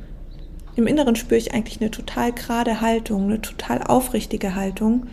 Im 0.75 0.87
Inneren 0.87 1.15
spüre 1.15 1.37
ich 1.37 1.53
eigentlich 1.53 1.81
eine 1.81 1.91
total 1.91 2.31
gerade 2.31 2.79
Haltung, 2.79 3.25
eine 3.25 3.41
total 3.41 3.83
aufrichtige 3.83 4.55
Haltung, 4.55 5.07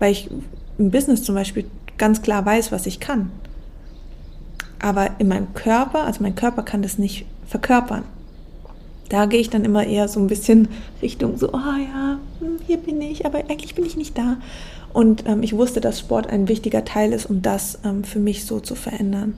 weil 0.00 0.10
ich 0.10 0.28
im 0.76 0.90
Business 0.90 1.22
zum 1.22 1.36
Beispiel 1.36 1.66
ganz 1.98 2.22
klar 2.22 2.44
weiß, 2.44 2.72
was 2.72 2.86
ich 2.86 3.00
kann. 3.00 3.30
Aber 4.80 5.10
in 5.18 5.28
meinem 5.28 5.54
Körper, 5.54 6.04
also 6.04 6.22
mein 6.22 6.34
Körper 6.34 6.62
kann 6.62 6.82
das 6.82 6.98
nicht 6.98 7.26
verkörpern. 7.46 8.04
Da 9.08 9.26
gehe 9.26 9.40
ich 9.40 9.50
dann 9.50 9.64
immer 9.64 9.86
eher 9.86 10.08
so 10.08 10.18
ein 10.20 10.26
bisschen 10.26 10.68
Richtung 11.02 11.38
so, 11.38 11.48
oh 11.52 11.58
ja, 11.58 12.18
hm, 12.40 12.58
hier 12.66 12.78
bin 12.78 13.00
ich, 13.00 13.26
aber 13.26 13.38
eigentlich 13.38 13.74
bin 13.74 13.84
ich 13.84 13.96
nicht 13.96 14.16
da. 14.16 14.38
Und 14.92 15.26
ähm, 15.26 15.42
ich 15.42 15.56
wusste, 15.56 15.80
dass 15.80 16.00
Sport 16.00 16.28
ein 16.28 16.48
wichtiger 16.48 16.84
Teil 16.84 17.12
ist, 17.12 17.26
um 17.26 17.42
das 17.42 17.78
ähm, 17.84 18.04
für 18.04 18.18
mich 18.18 18.44
so 18.44 18.60
zu 18.60 18.74
verändern. 18.74 19.34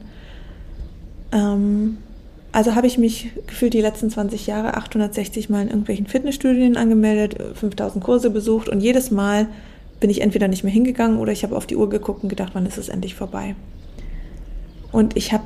Ähm, 1.33 1.99
also 2.53 2.75
habe 2.75 2.87
ich 2.87 2.97
mich 2.97 3.31
gefühlt 3.47 3.75
die 3.75 3.81
letzten 3.81 4.09
20 4.09 4.47
Jahre 4.47 4.77
860 4.77 5.51
Mal 5.51 5.62
in 5.62 5.69
irgendwelchen 5.69 6.07
Fitnessstudien 6.07 6.77
angemeldet, 6.77 7.37
5000 7.55 8.03
Kurse 8.03 8.31
besucht 8.31 8.69
und 8.69 8.81
jedes 8.81 9.11
Mal 9.11 9.49
bin 10.01 10.11
ich 10.11 10.21
entweder 10.21 10.49
nicht 10.49 10.65
mehr 10.65 10.73
hingegangen 10.73 11.19
oder 11.19 11.33
ich 11.33 11.43
habe 11.43 11.57
auf 11.57 11.67
die 11.67 11.77
Uhr 11.77 11.89
geguckt 11.89 12.23
und 12.23 12.29
gedacht, 12.29 12.51
wann 12.55 12.67
ist 12.67 12.79
es 12.79 12.89
endlich 12.89 13.15
vorbei. 13.15 13.55
Und 14.93 15.17
ich 15.17 15.33
habe 15.33 15.45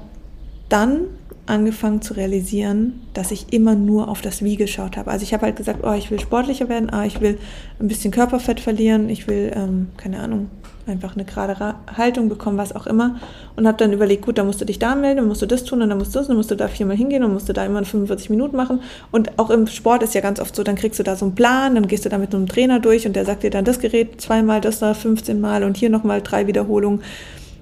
dann 0.69 1.03
angefangen 1.51 2.01
zu 2.01 2.15
realisieren, 2.15 3.03
dass 3.13 3.31
ich 3.31 3.53
immer 3.53 3.75
nur 3.75 4.09
auf 4.09 4.23
das 4.23 4.43
Wie 4.43 4.57
geschaut 4.57 4.97
habe. 4.97 5.11
Also 5.11 5.25
ich 5.25 5.35
habe 5.35 5.47
halt 5.47 5.57
gesagt, 5.57 5.81
oh, 5.83 5.93
ich 5.93 6.11
will 6.11 6.21
sportlicher 6.21 6.69
werden, 6.69 6.91
ah, 6.91 7.05
ich 7.05 7.21
will 7.21 7.39
ein 7.79 7.89
bisschen 7.89 8.13
Körperfett 8.13 8.61
verlieren, 8.61 9.09
ich 9.11 9.27
will, 9.29 9.53
ähm, 9.55 9.89
keine 9.97 10.21
Ahnung, 10.21 10.49
einfach 10.87 11.15
eine 11.15 11.25
gerade 11.25 11.75
Haltung 11.97 12.29
bekommen, 12.29 12.59
was 12.59 12.75
auch 12.75 12.87
immer. 12.87 13.17
Und 13.57 13.67
habe 13.67 13.79
dann 13.79 13.93
überlegt, 13.93 14.25
gut, 14.25 14.39
dann 14.39 14.47
musst 14.47 14.61
du 14.61 14.65
dich 14.65 14.79
da 14.79 14.95
melden, 14.95 15.19
dann 15.19 15.29
musst 15.29 15.43
du 15.43 15.47
das 15.47 15.65
tun, 15.65 15.83
und 15.83 15.89
dann 15.89 15.99
musst 15.99 16.15
du 16.15 16.19
das, 16.19 16.29
dann 16.29 16.37
musst 16.37 16.51
du 16.51 16.57
da 16.57 16.69
viermal 16.69 16.97
hingehen, 16.97 17.25
und 17.25 17.33
musst 17.33 17.49
du 17.49 17.53
da 17.53 17.65
immer 17.65 17.85
45 17.85 18.31
Minuten 18.31 18.57
machen. 18.57 18.81
Und 19.11 19.39
auch 19.39 19.51
im 19.51 19.67
Sport 19.67 20.03
ist 20.03 20.15
ja 20.15 20.21
ganz 20.21 20.41
oft 20.41 20.55
so, 20.55 20.63
dann 20.63 20.77
kriegst 20.77 20.99
du 20.99 21.03
da 21.03 21.17
so 21.17 21.27
einen 21.27 21.35
Plan, 21.35 21.75
dann 21.75 21.87
gehst 21.87 22.05
du 22.05 22.09
da 22.09 22.19
mit 22.19 22.35
einem 22.35 22.47
Trainer 22.47 22.81
durch 22.81 23.07
und 23.07 23.15
der 23.15 23.25
sagt 23.25 23.43
dir 23.43 23.51
dann 23.51 23.65
das 23.65 23.81
Gerät 23.81 24.21
zweimal, 24.21 24.61
das 24.61 24.79
da 24.79 24.95
15 24.95 25.41
Mal 25.41 25.65
und 25.65 25.77
hier 25.77 25.91
nochmal 25.91 26.23
drei 26.23 26.47
Wiederholungen. 26.47 27.03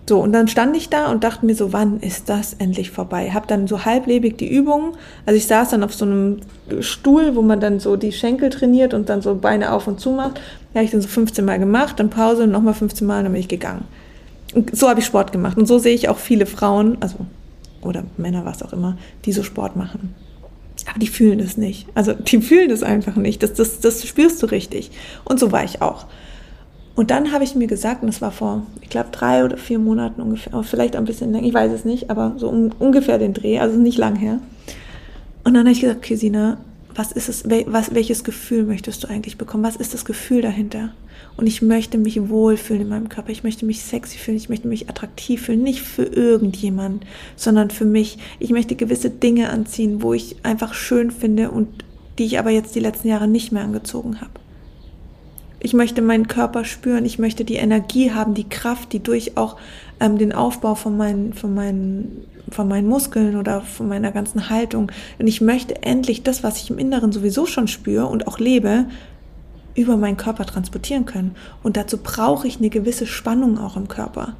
So, 0.09 0.21
und 0.21 0.33
dann 0.33 0.49
stand 0.49 0.75
ich 0.75 0.89
da 0.89 1.11
und 1.11 1.23
dachte 1.23 1.45
mir 1.45 1.55
so, 1.55 1.75
wann 1.75 2.01
ist 2.01 2.31
das 2.31 2.55
endlich 2.55 2.91
vorbei? 2.91 3.31
Hab 3.31 3.47
dann 3.47 3.69
so 3.69 3.85
halblebig 3.85 4.39
die 4.39 4.49
Übungen. 4.49 4.93
Also 5.27 5.37
ich 5.37 5.47
saß 5.47 5.69
dann 5.69 5.85
auf 5.85 5.93
so 5.93 6.07
einem 6.07 6.39
Stuhl, 6.81 7.37
wo 7.37 7.43
man 7.43 7.61
dann 7.61 7.79
so 7.79 7.95
die 7.97 8.13
Schenkel 8.13 8.49
trainiert 8.49 8.95
und 8.95 9.11
dann 9.11 9.21
so 9.21 9.35
Beine 9.35 9.71
auf 9.71 9.87
und 9.87 10.01
zu 10.01 10.11
macht. 10.13 10.41
Ja, 10.73 10.81
ich 10.81 10.93
dann 10.93 11.03
so 11.03 11.09
15 11.09 11.45
Mal 11.45 11.59
gemacht, 11.59 12.01
dann 12.01 12.09
Pause 12.09 12.45
und 12.45 12.53
nochmal 12.53 12.73
15 12.73 13.07
Mal 13.07 13.23
dann 13.23 13.33
bin 13.33 13.41
ich 13.43 13.49
gegangen. 13.49 13.85
Und 14.55 14.75
so 14.75 14.89
habe 14.89 15.01
ich 15.01 15.05
Sport 15.05 15.31
gemacht. 15.31 15.59
Und 15.59 15.67
so 15.67 15.79
sehe 15.79 15.95
ich 15.95 16.09
auch 16.09 16.17
viele 16.17 16.47
Frauen, 16.47 16.97
also, 17.01 17.19
oder 17.83 18.05
Männer, 18.17 18.47
was 18.47 18.63
auch 18.63 18.73
immer, 18.73 18.97
die 19.27 19.33
so 19.33 19.43
Sport 19.43 19.77
machen. 19.77 20.15
Aber 20.89 20.99
die 20.99 21.09
fühlen 21.09 21.39
das 21.39 21.59
nicht. 21.59 21.87
Also 21.95 22.15
die 22.15 22.41
fühlen 22.41 22.71
das 22.71 22.83
einfach 22.83 23.17
nicht. 23.17 23.43
Das, 23.43 23.53
das, 23.53 23.81
das 23.81 24.07
spürst 24.07 24.43
du 24.43 24.47
richtig. 24.47 24.91
Und 25.25 25.39
so 25.39 25.53
war 25.53 25.65
ich 25.65 25.83
auch. 25.83 26.07
Und 26.99 27.13
dann 27.13 27.31
habe 27.31 27.45
ich 27.45 27.55
mir 27.55 27.69
gesagt, 27.69 28.03
und 28.03 28.09
das 28.09 28.21
war 28.21 28.33
vor, 28.33 28.67
ich 28.81 28.89
glaube, 28.89 29.11
drei 29.13 29.45
oder 29.45 29.57
vier 29.57 29.79
Monaten 29.79 30.21
ungefähr, 30.21 30.61
vielleicht 30.65 30.97
ein 30.97 31.05
bisschen 31.05 31.31
länger, 31.31 31.47
ich 31.47 31.55
weiß 31.55 31.71
es 31.71 31.85
nicht, 31.85 32.11
aber 32.11 32.35
so 32.39 32.49
um, 32.49 32.73
ungefähr 32.81 33.19
den 33.19 33.35
Dreh, 33.35 33.61
also 33.61 33.79
nicht 33.79 33.99
lang 33.99 34.17
her. 34.17 34.41
Und 35.45 35.55
dann 35.55 35.61
habe 35.61 35.71
ich 35.71 35.81
gesagt, 35.81 36.03
Kisina, 36.03 36.59
was 36.97 37.13
ist 37.13 37.29
es, 37.29 37.45
was, 37.67 37.95
welches 37.95 38.25
Gefühl 38.25 38.65
möchtest 38.65 39.05
du 39.05 39.09
eigentlich 39.09 39.39
bekommen? 39.39 39.63
Was 39.63 39.77
ist 39.77 39.95
das 39.95 40.05
Gefühl 40.05 40.43
dahinter? 40.43 40.91
Und 41.37 41.47
ich 41.47 41.63
möchte 41.63 41.99
mich 41.99 42.29
wohlfühlen 42.29 42.83
in 42.83 42.89
meinem 42.89 43.09
Körper. 43.09 43.31
Ich 43.31 43.45
möchte 43.45 43.65
mich 43.65 43.85
sexy 43.85 44.19
fühlen. 44.19 44.37
Ich 44.37 44.49
möchte 44.49 44.67
mich 44.67 44.91
attraktiv 44.91 45.43
fühlen. 45.43 45.63
Nicht 45.63 45.83
für 45.83 46.03
irgendjemand, 46.03 47.07
sondern 47.37 47.71
für 47.71 47.85
mich. 47.85 48.19
Ich 48.41 48.51
möchte 48.51 48.75
gewisse 48.75 49.11
Dinge 49.11 49.51
anziehen, 49.51 50.03
wo 50.03 50.15
ich 50.15 50.35
einfach 50.43 50.75
schön 50.75 51.13
finde 51.13 51.53
und 51.53 51.69
die 52.19 52.25
ich 52.25 52.41
aber 52.41 52.51
jetzt 52.51 52.75
die 52.75 52.81
letzten 52.81 53.07
Jahre 53.07 53.29
nicht 53.29 53.53
mehr 53.53 53.63
angezogen 53.63 54.21
habe. 54.21 54.33
Ich 55.61 55.75
möchte 55.75 56.03
meinen 56.03 56.29
Körper 56.29 56.65
spüren. 56.65 57.05
Ich 57.05 57.19
möchte 57.19 57.45
die 57.45 57.57
Energie 57.57 58.13
haben, 58.13 58.35
die 58.35 58.49
Kraft, 58.49 58.93
die 58.93 59.01
durch 59.03 59.37
auch 59.37 59.57
ähm, 60.01 60.19
den 60.19 60.33
Aufbau 60.33 60.75
von 60.75 60.97
meinen, 60.97 61.33
von 61.33 61.55
meinen, 61.55 62.25
von 62.51 62.69
meinen 62.69 62.87
Muskeln 62.87 63.37
oder 63.37 63.63
von 63.63 63.89
meiner 63.89 64.13
ganzen 64.13 64.51
Haltung. 64.51 64.93
Und 65.19 65.27
ich 65.27 65.41
möchte 65.41 65.83
endlich 65.83 66.23
das, 66.23 66.45
was 66.45 66.59
ich 66.59 66.71
im 66.71 66.79
Inneren 66.79 67.11
sowieso 67.11 67.47
schon 67.47 67.67
spüre 67.67 68.07
und 68.07 68.29
auch 68.29 68.39
lebe, 68.39 68.87
über 69.75 69.97
meinen 69.97 70.17
Körper 70.17 70.45
transportieren 70.45 71.07
können. 71.07 71.35
Und 71.63 71.77
dazu 71.77 71.99
brauche 71.99 72.47
ich 72.47 72.59
eine 72.59 72.71
gewisse 72.71 73.07
Spannung 73.07 73.59
auch 73.59 73.77
im 73.77 73.89
Körper. 73.89 74.35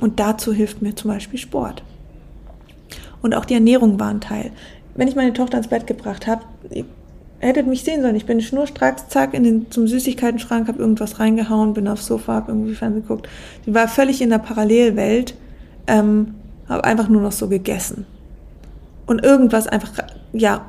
Und 0.00 0.18
dazu 0.18 0.52
hilft 0.52 0.82
mir 0.82 0.94
zum 0.94 1.10
Beispiel 1.10 1.38
Sport. 1.38 1.82
Und 3.20 3.34
auch 3.34 3.44
die 3.44 3.54
Ernährung 3.54 4.00
war 4.00 4.08
ein 4.08 4.20
Teil. 4.20 4.50
Wenn 4.94 5.08
ich 5.08 5.16
meine 5.16 5.32
Tochter 5.32 5.58
ins 5.58 5.68
Bett 5.68 5.86
gebracht 5.86 6.26
habe, 6.26 6.42
hättet 7.48 7.66
mich 7.66 7.82
sehen 7.82 8.02
sollen. 8.02 8.16
Ich 8.16 8.26
bin 8.26 8.40
schnurstracks, 8.40 9.08
zack, 9.08 9.34
in 9.34 9.44
den, 9.44 9.70
zum 9.70 9.86
Süßigkeiten-Schrank, 9.88 10.68
habe 10.68 10.78
irgendwas 10.78 11.18
reingehauen, 11.18 11.74
bin 11.74 11.88
aufs 11.88 12.06
Sofa, 12.06 12.34
habe 12.34 12.52
irgendwie 12.52 12.74
Fernsehen 12.74 13.02
geguckt. 13.02 13.28
Sie 13.64 13.74
war 13.74 13.88
völlig 13.88 14.22
in 14.22 14.30
der 14.30 14.38
Parallelwelt, 14.38 15.34
ähm, 15.86 16.34
habe 16.68 16.84
einfach 16.84 17.08
nur 17.08 17.20
noch 17.20 17.32
so 17.32 17.48
gegessen. 17.48 18.06
Und 19.06 19.24
irgendwas 19.24 19.66
einfach, 19.66 19.92
ja, 20.32 20.64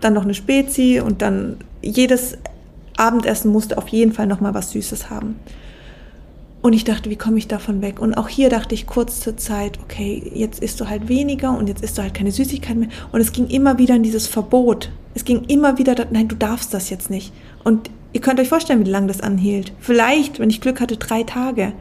dann 0.00 0.12
noch 0.12 0.24
eine 0.24 0.34
Spezi 0.34 1.00
und 1.04 1.22
dann 1.22 1.56
jedes 1.80 2.36
Abendessen 2.96 3.50
musste 3.50 3.78
auf 3.78 3.88
jeden 3.88 4.12
Fall 4.12 4.26
noch 4.26 4.40
mal 4.40 4.54
was 4.54 4.72
Süßes 4.72 5.08
haben. 5.08 5.36
Und 6.60 6.74
ich 6.74 6.84
dachte, 6.84 7.10
wie 7.10 7.16
komme 7.16 7.38
ich 7.38 7.48
davon 7.48 7.82
weg? 7.82 8.00
Und 8.00 8.14
auch 8.14 8.28
hier 8.28 8.48
dachte 8.48 8.74
ich 8.74 8.86
kurz 8.86 9.20
zur 9.20 9.36
Zeit, 9.36 9.80
okay, 9.82 10.30
jetzt 10.32 10.62
isst 10.62 10.80
du 10.80 10.88
halt 10.88 11.08
weniger 11.08 11.56
und 11.56 11.68
jetzt 11.68 11.82
isst 11.82 11.98
du 11.98 12.02
halt 12.02 12.14
keine 12.14 12.30
Süßigkeiten 12.30 12.80
mehr. 12.80 12.88
Und 13.10 13.20
es 13.20 13.32
ging 13.32 13.48
immer 13.48 13.78
wieder 13.78 13.96
in 13.96 14.04
dieses 14.04 14.28
Verbot. 14.28 14.90
Es 15.14 15.24
ging 15.24 15.44
immer 15.44 15.78
wieder, 15.78 15.94
nein, 16.10 16.28
du 16.28 16.36
darfst 16.36 16.72
das 16.72 16.90
jetzt 16.90 17.10
nicht. 17.10 17.32
Und 17.64 17.90
ihr 18.12 18.20
könnt 18.20 18.40
euch 18.40 18.48
vorstellen, 18.48 18.84
wie 18.84 18.90
lange 18.90 19.08
das 19.08 19.20
anhielt. 19.20 19.72
Vielleicht, 19.78 20.38
wenn 20.38 20.50
ich 20.50 20.60
Glück 20.60 20.80
hatte, 20.80 20.96
drei 20.96 21.22
Tage. 21.22 21.72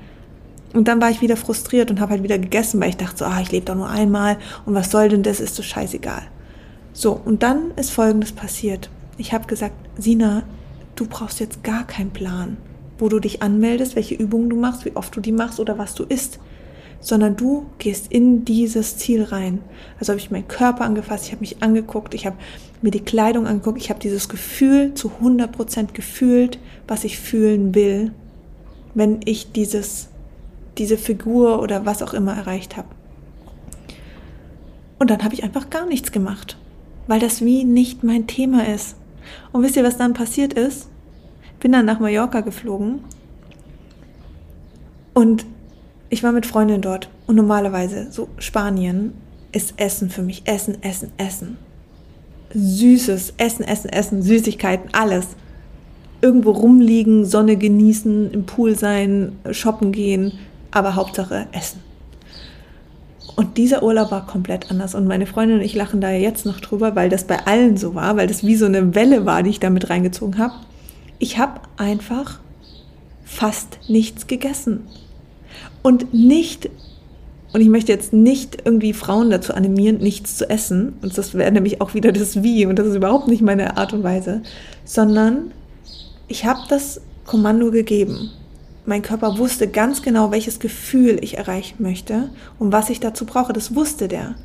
Und 0.74 0.88
dann 0.88 1.02
war 1.02 1.10
ich 1.10 1.22
wieder 1.22 1.38
frustriert 1.38 1.92
und 1.92 2.00
habe 2.00 2.12
halt 2.12 2.24
wieder 2.24 2.40
gegessen, 2.40 2.80
weil 2.80 2.90
ich 2.90 2.98
dachte 2.98 3.18
so, 3.18 3.26
ah, 3.26 3.42
ich 3.42 3.52
lebe 3.52 3.66
doch 3.66 3.76
nur 3.76 3.90
einmal 3.90 4.38
und 4.66 4.74
was 4.74 4.92
soll 4.92 5.10
denn 5.10 5.24
das, 5.24 5.40
ist 5.40 5.56
so 5.56 5.64
scheißegal. 5.64 6.24
So, 6.94 7.20
und 7.24 7.44
dann 7.44 7.72
ist 7.76 7.92
Folgendes 7.92 8.32
passiert. 8.32 8.90
Ich 9.18 9.34
habe 9.34 9.48
gesagt, 9.48 9.76
Sina, 9.98 10.44
du 10.96 11.06
brauchst 11.08 11.40
jetzt 11.40 11.64
gar 11.64 11.86
keinen 11.86 12.12
Plan, 12.12 12.58
wo 13.00 13.10
du 13.10 13.20
dich 13.20 13.42
anmeldest, 13.42 13.96
welche 13.96 14.16
Übungen 14.16 14.50
du 14.50 14.56
machst, 14.56 14.86
wie 14.86 14.96
oft 14.96 15.16
du 15.16 15.20
die 15.20 15.32
machst 15.32 15.60
oder 15.60 15.78
was 15.78 15.94
du 15.94 16.04
isst, 16.04 16.40
sondern 17.02 17.36
du 17.36 17.66
gehst 17.80 18.12
in 18.12 18.46
dieses 18.46 18.98
Ziel 18.98 19.24
rein. 19.24 19.60
Also 20.00 20.12
habe 20.12 20.20
ich 20.20 20.32
meinen 20.32 20.48
Körper 20.48 20.86
angefasst, 20.86 21.26
ich 21.26 21.32
habe 21.32 21.42
mich 21.42 21.62
angeguckt, 21.62 22.14
ich 22.14 22.26
habe 22.26 22.38
mir 22.82 22.92
die 22.92 23.02
Kleidung 23.02 23.48
angeguckt, 23.48 23.80
ich 23.80 23.90
habe 23.90 24.00
dieses 24.00 24.30
Gefühl 24.30 24.94
zu 24.94 25.12
100% 25.22 25.94
gefühlt, 25.94 26.60
was 26.88 27.04
ich 27.04 27.20
fühlen 27.20 27.76
will, 27.76 28.14
wenn 28.94 29.20
ich 29.26 29.52
dieses, 29.52 30.10
diese 30.78 30.98
Figur 30.98 31.62
oder 31.62 31.86
was 31.86 32.04
auch 32.04 32.14
immer 32.14 32.34
erreicht 32.34 32.78
habe. 32.78 32.88
Und 35.00 35.10
dann 35.10 35.24
habe 35.24 35.34
ich 35.34 35.44
einfach 35.44 35.72
gar 35.72 35.88
nichts 35.88 36.12
gemacht, 36.12 36.58
weil 37.08 37.20
das 37.20 37.44
wie 37.44 37.64
nicht 37.64 38.04
mein 38.04 38.28
Thema 38.28 38.68
ist. 38.68 38.96
Und 39.52 39.64
wisst 39.64 39.76
ihr, 39.76 39.84
was 39.84 39.98
dann 39.98 40.14
passiert 40.14 40.54
ist? 40.54 40.88
Bin 41.60 41.72
dann 41.72 41.86
nach 41.86 42.00
Mallorca 42.00 42.42
geflogen 42.42 43.00
und 45.14 45.46
ich 46.12 46.24
war 46.24 46.34
mit 46.34 46.46
Freundinnen 46.46 46.82
dort. 46.82 47.10
Und 47.26 47.38
normalerweise, 47.38 48.12
so 48.12 48.28
Spanien, 48.38 49.14
ist 49.54 49.74
Essen 49.78 50.10
für 50.10 50.22
mich. 50.22 50.44
Essen, 50.46 50.84
Essen, 50.84 51.12
Essen. 51.18 51.58
Süßes, 52.54 53.34
Essen, 53.38 53.64
Essen, 53.64 53.90
Essen, 53.90 54.22
Süßigkeiten, 54.22 54.90
alles. 54.94 55.28
Irgendwo 56.22 56.52
rumliegen, 56.52 57.26
Sonne 57.26 57.56
genießen, 57.56 58.32
im 58.32 58.46
Pool 58.46 58.78
sein, 58.78 59.38
shoppen 59.52 59.94
gehen, 59.94 60.34
aber 60.70 60.96
Hauptsache 60.96 61.48
Essen. 61.54 61.80
Und 63.38 63.58
dieser 63.58 63.82
Urlaub 63.82 64.12
war 64.12 64.28
komplett 64.28 64.70
anders. 64.70 64.94
Und 64.94 65.08
meine 65.08 65.26
Freundin 65.26 65.60
und 65.60 65.64
ich 65.64 65.76
lachen 65.76 66.02
da 66.02 66.12
jetzt 66.12 66.46
noch 66.46 66.60
drüber, 66.60 66.94
weil 66.94 67.10
das 67.10 67.24
bei 67.24 67.46
allen 67.48 67.78
so 67.78 67.96
war, 67.96 68.18
weil 68.18 68.28
das 68.28 68.46
wie 68.46 68.58
so 68.58 68.66
eine 68.66 68.96
Welle 68.96 69.26
war, 69.26 69.44
die 69.44 69.50
ich 69.50 69.62
da 69.62 69.70
mit 69.70 69.90
reingezogen 69.90 70.38
habe. 70.38 70.56
Ich 71.20 71.38
habe 71.38 71.62
einfach 71.78 72.40
fast 73.24 73.80
nichts 73.88 74.28
gegessen. 74.28 74.88
Und 75.82 76.14
nicht, 76.14 76.70
und 77.54 77.62
ich 77.62 77.70
möchte 77.70 77.92
jetzt 77.92 78.14
nicht 78.14 78.60
irgendwie 78.66 78.94
Frauen 78.94 79.30
dazu 79.30 79.54
animieren, 79.54 79.98
nichts 79.98 80.38
zu 80.38 80.50
essen. 80.50 80.94
Und 81.02 81.18
das 81.18 81.34
wäre 81.34 81.52
nämlich 81.52 81.82
auch 81.82 81.94
wieder 81.94 82.12
das 82.12 82.44
Wie. 82.44 82.66
Und 82.66 82.78
das 82.78 82.88
ist 82.88 82.96
überhaupt 82.96 83.28
nicht 83.28 83.42
meine 83.42 83.78
Art 83.78 83.94
und 83.94 84.04
Weise. 84.04 84.42
Sondern 84.86 85.52
ich 86.28 86.46
habe 86.46 86.62
das 86.70 87.02
Kommando 87.26 87.72
gegeben 87.72 88.32
mein 88.86 89.02
Körper 89.02 89.38
wusste 89.38 89.68
ganz 89.68 90.02
genau, 90.02 90.32
welches 90.32 90.60
Gefühl 90.60 91.20
ich 91.22 91.38
erreichen 91.38 91.84
möchte 91.84 92.30
und 92.58 92.72
was 92.72 92.90
ich 92.90 93.00
dazu 93.00 93.26
brauche. 93.26 93.54
Das 93.54 93.76
wusste 93.76 94.08
der. 94.08 94.36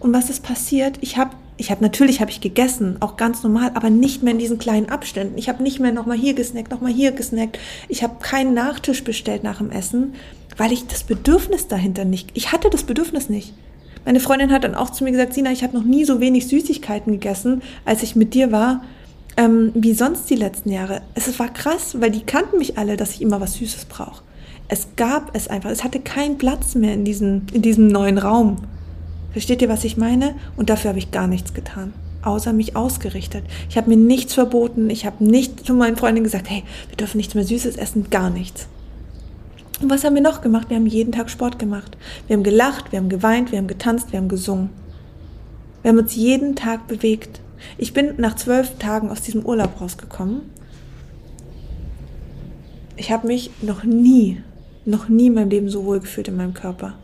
Und 0.00 0.12
was 0.12 0.30
ist 0.30 0.42
passiert? 0.42 0.98
Ich 1.00 1.16
habe 1.16 1.36
ich 1.56 1.70
habe 1.70 1.82
natürlich 1.82 2.20
habe 2.20 2.30
ich 2.30 2.40
gegessen, 2.40 2.96
auch 3.00 3.16
ganz 3.16 3.42
normal, 3.42 3.72
aber 3.74 3.90
nicht 3.90 4.22
mehr 4.22 4.32
in 4.32 4.38
diesen 4.38 4.58
kleinen 4.58 4.88
Abständen. 4.88 5.38
Ich 5.38 5.48
habe 5.48 5.62
nicht 5.62 5.80
mehr 5.80 5.92
noch 5.92 6.06
mal 6.06 6.16
hier 6.16 6.34
gesnackt, 6.34 6.70
noch 6.70 6.80
mal 6.80 6.92
hier 6.92 7.12
gesnackt. 7.12 7.58
Ich 7.88 8.02
habe 8.02 8.16
keinen 8.20 8.54
Nachtisch 8.54 9.04
bestellt 9.04 9.44
nach 9.44 9.58
dem 9.58 9.70
Essen, 9.70 10.14
weil 10.56 10.72
ich 10.72 10.86
das 10.86 11.04
Bedürfnis 11.04 11.68
dahinter 11.68 12.04
nicht. 12.04 12.30
Ich 12.34 12.52
hatte 12.52 12.70
das 12.70 12.82
Bedürfnis 12.82 13.28
nicht. 13.28 13.54
Meine 14.04 14.20
Freundin 14.20 14.52
hat 14.52 14.64
dann 14.64 14.74
auch 14.74 14.90
zu 14.90 15.04
mir 15.04 15.12
gesagt, 15.12 15.32
Sina, 15.32 15.52
ich 15.52 15.62
habe 15.62 15.76
noch 15.76 15.84
nie 15.84 16.04
so 16.04 16.20
wenig 16.20 16.48
Süßigkeiten 16.48 17.12
gegessen, 17.12 17.62
als 17.84 18.02
ich 18.02 18.16
mit 18.16 18.34
dir 18.34 18.52
war 18.52 18.82
ähm, 19.36 19.72
wie 19.74 19.94
sonst 19.94 20.28
die 20.30 20.36
letzten 20.36 20.70
Jahre. 20.70 21.02
Es 21.14 21.38
war 21.38 21.52
krass, 21.52 22.00
weil 22.00 22.10
die 22.10 22.22
kannten 22.22 22.58
mich 22.58 22.78
alle, 22.78 22.96
dass 22.96 23.12
ich 23.12 23.22
immer 23.22 23.40
was 23.40 23.54
Süßes 23.54 23.86
brauche. 23.86 24.22
Es 24.68 24.88
gab 24.96 25.34
es 25.36 25.48
einfach. 25.48 25.70
Es 25.70 25.84
hatte 25.84 26.00
keinen 26.00 26.38
Platz 26.38 26.74
mehr 26.74 26.94
in 26.94 27.04
diesem, 27.04 27.42
in 27.52 27.62
diesem 27.62 27.88
neuen 27.88 28.18
Raum. 28.18 28.56
Versteht 29.34 29.62
ihr, 29.62 29.68
was 29.68 29.82
ich 29.82 29.96
meine? 29.96 30.36
Und 30.56 30.70
dafür 30.70 30.90
habe 30.90 31.00
ich 31.00 31.10
gar 31.10 31.26
nichts 31.26 31.54
getan, 31.54 31.92
außer 32.22 32.52
mich 32.52 32.76
ausgerichtet. 32.76 33.42
Ich 33.68 33.76
habe 33.76 33.90
mir 33.90 33.96
nichts 33.96 34.32
verboten. 34.32 34.90
Ich 34.90 35.06
habe 35.06 35.24
nicht 35.24 35.66
zu 35.66 35.74
meinen 35.74 35.96
Freundinnen 35.96 36.22
gesagt, 36.22 36.48
hey, 36.48 36.62
wir 36.88 36.96
dürfen 36.96 37.16
nichts 37.16 37.34
mehr 37.34 37.42
Süßes 37.42 37.74
essen, 37.74 38.10
gar 38.10 38.30
nichts. 38.30 38.68
Und 39.82 39.90
was 39.90 40.04
haben 40.04 40.14
wir 40.14 40.22
noch 40.22 40.40
gemacht? 40.40 40.70
Wir 40.70 40.76
haben 40.76 40.86
jeden 40.86 41.10
Tag 41.10 41.30
Sport 41.30 41.58
gemacht. 41.58 41.98
Wir 42.28 42.36
haben 42.36 42.44
gelacht, 42.44 42.92
wir 42.92 43.00
haben 43.00 43.08
geweint, 43.08 43.50
wir 43.50 43.58
haben 43.58 43.66
getanzt, 43.66 44.12
wir 44.12 44.20
haben 44.20 44.28
gesungen. 44.28 44.70
Wir 45.82 45.90
haben 45.90 45.98
uns 45.98 46.14
jeden 46.14 46.54
Tag 46.54 46.86
bewegt. 46.86 47.40
Ich 47.76 47.92
bin 47.92 48.14
nach 48.18 48.36
zwölf 48.36 48.78
Tagen 48.78 49.10
aus 49.10 49.22
diesem 49.22 49.44
Urlaub 49.44 49.80
rausgekommen. 49.80 50.42
Ich 52.96 53.10
habe 53.10 53.26
mich 53.26 53.50
noch 53.62 53.82
nie, 53.82 54.40
noch 54.84 55.08
nie 55.08 55.26
in 55.26 55.34
meinem 55.34 55.50
Leben 55.50 55.68
so 55.68 55.84
wohl 55.84 55.98
gefühlt 55.98 56.28
in 56.28 56.36
meinem 56.36 56.54
Körper. 56.54 56.94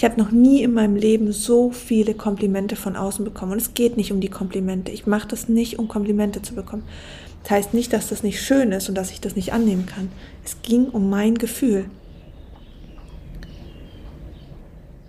Ich 0.00 0.04
habe 0.06 0.18
noch 0.18 0.30
nie 0.30 0.62
in 0.62 0.72
meinem 0.72 0.96
Leben 0.96 1.30
so 1.30 1.72
viele 1.72 2.14
Komplimente 2.14 2.74
von 2.74 2.96
außen 2.96 3.22
bekommen. 3.22 3.52
Und 3.52 3.60
es 3.60 3.74
geht 3.74 3.98
nicht 3.98 4.12
um 4.12 4.20
die 4.22 4.30
Komplimente. 4.30 4.90
Ich 4.90 5.06
mache 5.06 5.28
das 5.28 5.50
nicht, 5.50 5.78
um 5.78 5.88
Komplimente 5.88 6.40
zu 6.40 6.54
bekommen. 6.54 6.84
Das 7.42 7.50
heißt 7.50 7.74
nicht, 7.74 7.92
dass 7.92 8.08
das 8.08 8.22
nicht 8.22 8.40
schön 8.40 8.72
ist 8.72 8.88
und 8.88 8.94
dass 8.94 9.10
ich 9.10 9.20
das 9.20 9.36
nicht 9.36 9.52
annehmen 9.52 9.84
kann. 9.84 10.08
Es 10.42 10.62
ging 10.62 10.86
um 10.86 11.10
mein 11.10 11.34
Gefühl. 11.34 11.84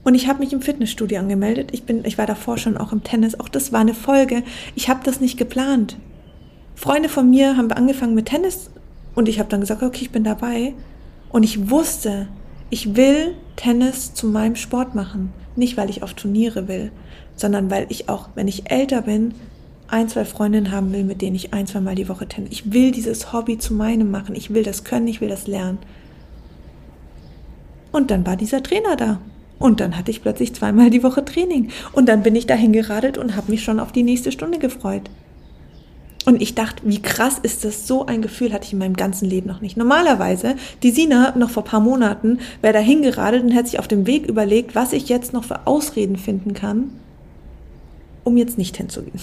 Und 0.04 0.16
ich 0.16 0.28
habe 0.28 0.40
mich 0.40 0.52
im 0.52 0.62
Fitnessstudio 0.62 1.20
angemeldet. 1.20 1.70
Ich, 1.72 1.84
bin, 1.84 2.04
ich 2.04 2.18
war 2.18 2.26
davor 2.28 2.58
schon 2.58 2.76
auch 2.76 2.92
im 2.92 3.02
Tennis. 3.02 3.40
Auch 3.40 3.48
das 3.48 3.72
war 3.72 3.80
eine 3.80 3.94
Folge. 3.94 4.44
Ich 4.76 4.90
habe 4.90 5.00
das 5.06 5.22
nicht 5.22 5.38
geplant. 5.38 5.96
Freunde 6.76 7.08
von 7.08 7.30
mir 7.30 7.56
haben 7.56 7.72
angefangen 7.72 8.14
mit 8.14 8.26
Tennis 8.26 8.70
und 9.16 9.30
ich 9.30 9.40
habe 9.40 9.48
dann 9.48 9.62
gesagt, 9.62 9.84
okay, 9.84 10.02
ich 10.02 10.12
bin 10.12 10.26
dabei. 10.26 10.74
Und 11.30 11.44
ich 11.44 11.70
wusste, 11.70 12.28
ich 12.72 12.96
will 12.96 13.36
Tennis 13.58 14.16
zu 14.16 14.26
meinem 14.28 14.56
Sport 14.56 14.96
machen. 14.96 15.32
Nicht, 15.56 15.78
weil 15.78 15.90
ich 15.90 16.02
auf 16.02 16.14
Turniere 16.14 16.68
will, 16.68 16.92
sondern 17.36 17.70
weil 17.70 17.86
ich 17.90 18.10
auch, 18.10 18.30
wenn 18.34 18.48
ich 18.48 18.72
älter 18.72 19.04
bin, 19.04 19.34
ein, 19.90 20.08
zwei 20.08 20.24
Freundinnen 20.24 20.72
haben 20.72 20.94
will, 20.94 21.04
mit 21.04 21.22
denen 21.22 21.36
ich 21.36 21.54
ein, 21.54 21.68
zwei 21.68 21.82
Mal 21.82 21.96
die 21.96 22.08
Woche 22.08 22.28
Tennis. 22.28 22.52
Ich 22.54 22.72
will 22.72 22.92
dieses 22.92 23.34
Hobby 23.34 23.58
zu 23.58 23.74
meinem 23.74 24.10
machen. 24.10 24.36
Ich 24.36 24.54
will 24.54 24.64
das 24.64 24.86
können, 24.86 25.10
ich 25.10 25.20
will 25.20 25.28
das 25.28 25.48
lernen. 25.48 25.80
Und 27.92 28.10
dann 28.10 28.26
war 28.26 28.38
dieser 28.38 28.64
Trainer 28.64 28.96
da. 28.96 29.20
Und 29.60 29.82
dann 29.82 29.98
hatte 29.98 30.10
ich 30.10 30.22
plötzlich 30.22 30.56
zweimal 30.56 30.90
die 30.90 31.04
Woche 31.04 31.26
Training. 31.26 31.70
Und 31.92 32.08
dann 32.08 32.24
bin 32.24 32.38
ich 32.38 32.48
dahin 32.48 32.72
geradelt 32.72 33.18
und 33.18 33.36
habe 33.36 33.52
mich 33.52 33.64
schon 33.64 33.82
auf 33.82 33.92
die 33.92 34.04
nächste 34.04 34.32
Stunde 34.32 34.60
gefreut. 34.60 35.10
Und 36.26 36.42
ich 36.42 36.54
dachte, 36.54 36.84
wie 36.86 37.02
krass 37.02 37.40
ist 37.42 37.66
das? 37.66 37.88
So 37.88 38.06
ein 38.06 38.22
Gefühl 38.22 38.54
hatte 38.54 38.66
ich 38.66 38.74
in 38.74 38.80
meinem 38.80 38.96
ganzen 38.96 39.28
Leben 39.28 39.48
noch 39.48 39.62
nicht. 39.62 39.76
Normalerweise, 39.76 40.56
die 40.84 40.92
Sina 40.92 41.36
noch 41.36 41.50
vor 41.50 41.64
paar 41.64 41.80
Monaten, 41.80 42.40
wäre 42.62 42.74
dahin 42.74 43.02
geradelt 43.02 43.44
und 43.44 43.52
hätte 43.52 43.70
sich 43.70 43.80
auf 43.80 43.88
dem 43.88 44.06
Weg 44.06 44.28
überlegt, 44.28 44.76
was 44.76 44.94
ich 44.94 45.10
jetzt 45.10 45.34
noch 45.34 45.44
für 45.44 45.66
Ausreden 45.66 46.18
finden 46.18 46.54
kann, 46.54 46.92
um 48.24 48.38
jetzt 48.38 48.58
nicht 48.60 48.78
hinzugehen. 48.78 49.20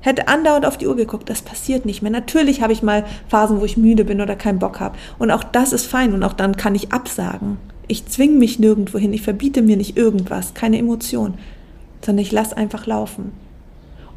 Hätte 0.00 0.28
andauernd 0.28 0.64
auf 0.64 0.78
die 0.78 0.86
Uhr 0.86 0.96
geguckt, 0.96 1.28
das 1.28 1.42
passiert 1.42 1.84
nicht 1.84 2.00
mehr. 2.00 2.10
Natürlich 2.10 2.62
habe 2.62 2.72
ich 2.72 2.82
mal 2.82 3.04
Phasen, 3.28 3.60
wo 3.60 3.66
ich 3.66 3.76
müde 3.76 4.06
bin 4.06 4.22
oder 4.22 4.36
keinen 4.36 4.58
Bock 4.58 4.80
habe. 4.80 4.96
Und 5.18 5.30
auch 5.30 5.44
das 5.44 5.74
ist 5.74 5.84
fein 5.84 6.14
und 6.14 6.22
auch 6.22 6.32
dann 6.32 6.56
kann 6.56 6.74
ich 6.74 6.92
absagen. 6.92 7.58
Ich 7.88 8.06
zwinge 8.06 8.38
mich 8.38 8.58
nirgendwo 8.58 8.98
hin, 8.98 9.12
ich 9.12 9.20
verbiete 9.20 9.60
mir 9.60 9.76
nicht 9.76 9.98
irgendwas, 9.98 10.54
keine 10.54 10.78
Emotion, 10.78 11.34
sondern 12.00 12.22
ich 12.22 12.32
lasse 12.32 12.56
einfach 12.56 12.86
laufen. 12.86 13.32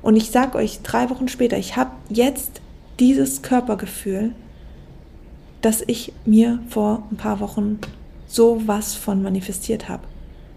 Und 0.03 0.17
ich 0.17 0.29
sage 0.29 0.57
euch, 0.57 0.81
drei 0.83 1.09
Wochen 1.09 1.29
später, 1.29 1.57
ich 1.57 1.77
habe 1.77 1.91
jetzt 2.09 2.61
dieses 2.99 3.41
Körpergefühl, 3.41 4.35
dass 5.61 5.81
ich 5.87 6.11
mir 6.25 6.59
vor 6.69 7.07
ein 7.09 7.17
paar 7.17 7.39
Wochen 7.39 7.79
so 8.27 8.61
was 8.65 8.95
von 8.95 9.23
manifestiert 9.23 9.87
habe, 9.87 10.03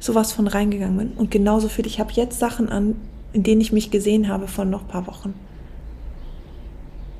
so 0.00 0.16
was 0.16 0.32
von 0.32 0.48
reingegangen 0.48 0.98
bin. 0.98 1.12
Und 1.12 1.30
genauso 1.30 1.68
dich, 1.68 1.86
ich 1.86 2.00
habe 2.00 2.12
jetzt 2.12 2.40
Sachen 2.40 2.68
an, 2.68 2.96
in 3.32 3.44
denen 3.44 3.60
ich 3.60 3.72
mich 3.72 3.90
gesehen 3.92 4.28
habe 4.28 4.48
von 4.48 4.68
noch 4.68 4.82
ein 4.82 4.88
paar 4.88 5.06
Wochen. 5.06 5.32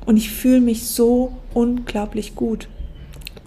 Und 0.05 0.17
ich 0.17 0.29
fühle 0.29 0.61
mich 0.61 0.85
so 0.85 1.31
unglaublich 1.53 2.35
gut. 2.35 2.67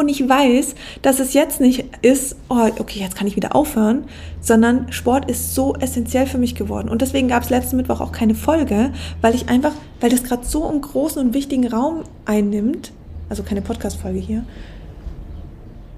Und 0.00 0.08
ich 0.08 0.26
weiß, 0.26 0.76
dass 1.02 1.20
es 1.20 1.34
jetzt 1.34 1.60
nicht 1.60 1.84
ist, 2.00 2.34
oh, 2.48 2.70
okay, 2.78 3.00
jetzt 3.00 3.16
kann 3.16 3.26
ich 3.26 3.36
wieder 3.36 3.54
aufhören, 3.54 4.04
sondern 4.40 4.90
Sport 4.90 5.30
ist 5.30 5.54
so 5.54 5.74
essentiell 5.74 6.26
für 6.26 6.38
mich 6.38 6.54
geworden. 6.54 6.88
Und 6.88 7.02
deswegen 7.02 7.28
gab 7.28 7.42
es 7.42 7.50
letzten 7.50 7.76
Mittwoch 7.76 8.00
auch 8.00 8.10
keine 8.10 8.34
Folge, 8.34 8.94
weil 9.20 9.34
ich 9.34 9.50
einfach, 9.50 9.72
weil 10.00 10.08
das 10.08 10.24
gerade 10.24 10.46
so 10.46 10.66
einen 10.66 10.80
großen 10.80 11.20
und 11.20 11.34
wichtigen 11.34 11.68
Raum 11.68 12.04
einnimmt, 12.24 12.92
also 13.28 13.42
keine 13.42 13.60
Podcast-Folge 13.60 14.20
hier, 14.20 14.46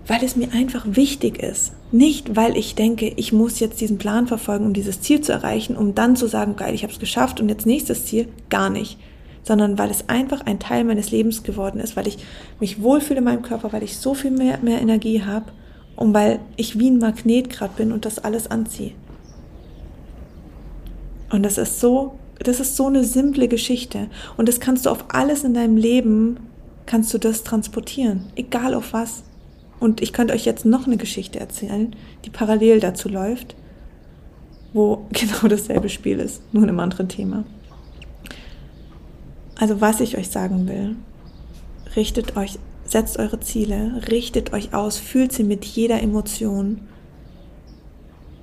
weil 0.09 0.25
es 0.25 0.35
mir 0.35 0.53
einfach 0.53 0.85
wichtig 0.85 1.41
ist. 1.41 1.71
Nicht, 1.93 2.35
weil 2.35 2.57
ich 2.57 2.75
denke, 2.75 3.07
ich 3.07 3.33
muss 3.33 3.61
jetzt 3.61 3.81
diesen 3.81 3.99
Plan 3.99 4.27
verfolgen, 4.27 4.67
um 4.67 4.73
dieses 4.73 5.01
Ziel 5.01 5.21
zu 5.21 5.31
erreichen, 5.31 5.77
um 5.77 5.95
dann 5.95 6.17
zu 6.17 6.27
sagen, 6.27 6.57
geil, 6.57 6.75
ich 6.75 6.83
habe 6.83 6.93
es 6.93 6.99
geschafft 6.99 7.41
und 7.41 7.49
jetzt 7.49 7.67
nächstes 7.67 8.07
Ziel. 8.07 8.27
Gar 8.51 8.69
nicht. 8.69 8.99
Sondern 9.43 9.79
weil 9.79 9.91
es 9.91 10.09
einfach 10.09 10.47
ein 10.47 10.61
Teil 10.61 10.85
meines 10.85 11.11
Lebens 11.11 11.43
geworden 11.43 11.81
ist, 11.81 11.97
weil 11.97 12.07
ich 12.07 12.19
mich 12.61 12.83
wohlfühle 12.83 13.19
in 13.19 13.25
meinem 13.25 13.43
Körper, 13.43 13.73
weil 13.73 13.83
ich 13.83 13.97
so 13.97 14.15
viel 14.15 14.31
mehr, 14.31 14.59
mehr 14.59 14.81
Energie 14.81 15.23
habe 15.23 15.47
und 15.97 16.15
weil 16.15 16.41
ich 16.57 16.79
wie 16.79 16.91
ein 16.91 16.99
Magnet 16.99 17.51
gerade 17.51 17.75
bin 17.77 17.93
und 17.93 18.05
das 18.05 18.19
alles 18.19 18.51
anziehe. 18.51 18.93
Und 21.31 21.43
das 21.43 21.59
ist 21.59 21.81
so, 21.81 22.19
das 22.39 22.61
ist 22.61 22.77
so 22.77 22.87
eine 22.87 23.05
simple 23.05 23.49
Geschichte. 23.49 24.09
Und 24.37 24.49
das 24.49 24.61
kannst 24.61 24.87
du 24.87 24.91
auf 24.91 25.07
alles 25.09 25.45
in 25.45 25.55
deinem 25.55 25.77
Leben, 25.77 26.39
kannst 26.87 27.13
du 27.15 27.19
das 27.19 27.43
transportieren. 27.43 28.27
Egal 28.37 28.75
auf 28.75 28.93
was. 28.93 29.25
Und 29.81 30.01
ich 30.01 30.13
könnte 30.13 30.35
euch 30.35 30.45
jetzt 30.45 30.65
noch 30.65 30.87
eine 30.87 30.97
Geschichte 30.97 31.41
erzählen, 31.41 31.97
die 32.25 32.31
parallel 32.31 32.81
dazu 32.81 33.09
läuft, 33.09 33.57
wo 34.73 35.07
genau 35.13 35.49
dasselbe 35.49 35.89
Spiel 35.89 36.21
ist, 36.21 36.43
nur 36.53 36.63
in 36.63 36.69
einem 36.69 36.81
anderen 36.81 37.09
Thema. 37.09 37.45
Also 39.63 39.81
was 39.81 40.01
ich 40.01 40.19
euch 40.19 40.29
sagen 40.29 40.67
will, 40.67 40.97
richtet 41.95 42.37
euch, 42.37 42.59
setzt 42.85 43.21
eure 43.21 43.39
Ziele, 43.39 44.03
richtet 44.11 44.53
euch 44.53 44.75
aus, 44.75 44.99
fühlt 44.99 45.33
sie 45.33 45.45
mit 45.45 45.65
jeder 45.65 46.03
Emotion. 46.03 46.81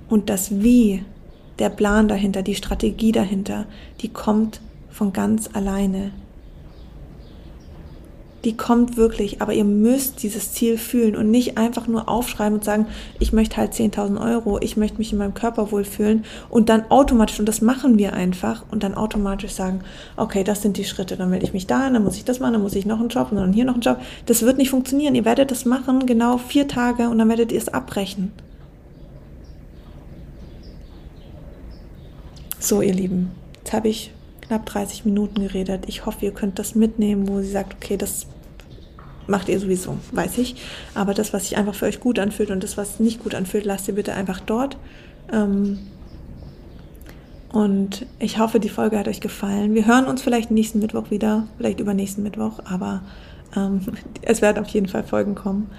Und 0.08 0.30
das 0.30 0.62
Wie, 0.62 1.04
der 1.58 1.68
Plan 1.68 2.08
dahinter, 2.08 2.42
die 2.42 2.54
Strategie 2.54 3.12
dahinter, 3.12 3.66
die 4.00 4.08
kommt 4.08 4.62
von 4.88 5.12
ganz 5.12 5.50
alleine 5.52 6.12
die 8.44 8.56
kommt 8.56 8.96
wirklich, 8.96 9.42
aber 9.42 9.52
ihr 9.52 9.64
müsst 9.64 10.22
dieses 10.22 10.52
Ziel 10.52 10.78
fühlen 10.78 11.14
und 11.14 11.30
nicht 11.30 11.58
einfach 11.58 11.86
nur 11.86 12.08
aufschreiben 12.08 12.54
und 12.58 12.64
sagen, 12.64 12.86
ich 13.18 13.32
möchte 13.32 13.58
halt 13.58 13.72
10.000 13.72 14.20
Euro, 14.20 14.58
ich 14.60 14.76
möchte 14.76 14.98
mich 14.98 15.12
in 15.12 15.18
meinem 15.18 15.34
Körper 15.34 15.70
wohlfühlen 15.72 16.24
und 16.48 16.68
dann 16.68 16.90
automatisch, 16.90 17.38
und 17.38 17.46
das 17.46 17.60
machen 17.60 17.98
wir 17.98 18.14
einfach, 18.14 18.64
und 18.70 18.82
dann 18.82 18.94
automatisch 18.94 19.52
sagen, 19.52 19.80
okay, 20.16 20.44
das 20.44 20.62
sind 20.62 20.76
die 20.76 20.84
Schritte, 20.84 21.16
dann 21.16 21.30
melde 21.30 21.44
ich 21.44 21.52
mich 21.52 21.66
da, 21.66 21.90
dann 21.90 22.02
muss 22.02 22.16
ich 22.16 22.24
das 22.24 22.40
machen, 22.40 22.54
dann 22.54 22.62
muss 22.62 22.74
ich 22.74 22.86
noch 22.86 23.00
einen 23.00 23.10
Job 23.10 23.28
und 23.30 23.36
dann 23.36 23.52
hier 23.52 23.64
noch 23.64 23.74
einen 23.74 23.82
Job. 23.82 23.98
Das 24.26 24.42
wird 24.42 24.56
nicht 24.58 24.70
funktionieren. 24.70 25.14
Ihr 25.14 25.24
werdet 25.24 25.50
das 25.50 25.64
machen, 25.64 26.06
genau 26.06 26.38
vier 26.38 26.68
Tage 26.68 27.08
und 27.08 27.18
dann 27.18 27.28
werdet 27.28 27.52
ihr 27.52 27.58
es 27.58 27.68
abbrechen. 27.68 28.32
So, 32.58 32.82
ihr 32.82 32.94
Lieben, 32.94 33.30
jetzt 33.58 33.72
habe 33.72 33.88
ich 33.88 34.12
knapp 34.50 34.66
30 34.66 35.04
Minuten 35.04 35.42
geredet. 35.42 35.84
Ich 35.86 36.06
hoffe, 36.06 36.24
ihr 36.24 36.32
könnt 36.32 36.58
das 36.58 36.74
mitnehmen, 36.74 37.28
wo 37.28 37.40
sie 37.40 37.50
sagt, 37.50 37.74
okay, 37.74 37.96
das 37.96 38.26
macht 39.28 39.48
ihr 39.48 39.60
sowieso, 39.60 39.96
weiß 40.10 40.38
ich. 40.38 40.56
Aber 40.92 41.14
das, 41.14 41.32
was 41.32 41.44
sich 41.44 41.56
einfach 41.56 41.76
für 41.76 41.86
euch 41.86 42.00
gut 42.00 42.18
anfühlt 42.18 42.50
und 42.50 42.64
das, 42.64 42.76
was 42.76 42.98
nicht 42.98 43.22
gut 43.22 43.36
anfühlt, 43.36 43.64
lasst 43.64 43.86
ihr 43.86 43.94
bitte 43.94 44.12
einfach 44.12 44.40
dort. 44.40 44.76
Ähm, 45.32 45.78
und 47.52 48.06
ich 48.18 48.40
hoffe, 48.40 48.58
die 48.58 48.68
Folge 48.68 48.98
hat 48.98 49.06
euch 49.06 49.20
gefallen. 49.20 49.74
Wir 49.74 49.86
hören 49.86 50.06
uns 50.06 50.20
vielleicht 50.20 50.50
nächsten 50.50 50.80
Mittwoch 50.80 51.12
wieder, 51.12 51.46
vielleicht 51.56 51.78
übernächsten 51.78 52.24
Mittwoch, 52.24 52.58
aber 52.64 53.02
ähm, 53.54 53.80
es 54.22 54.42
werden 54.42 54.58
auf 54.60 54.68
jeden 54.70 54.88
Fall 54.88 55.04
Folgen 55.04 55.36
kommen, 55.36 55.70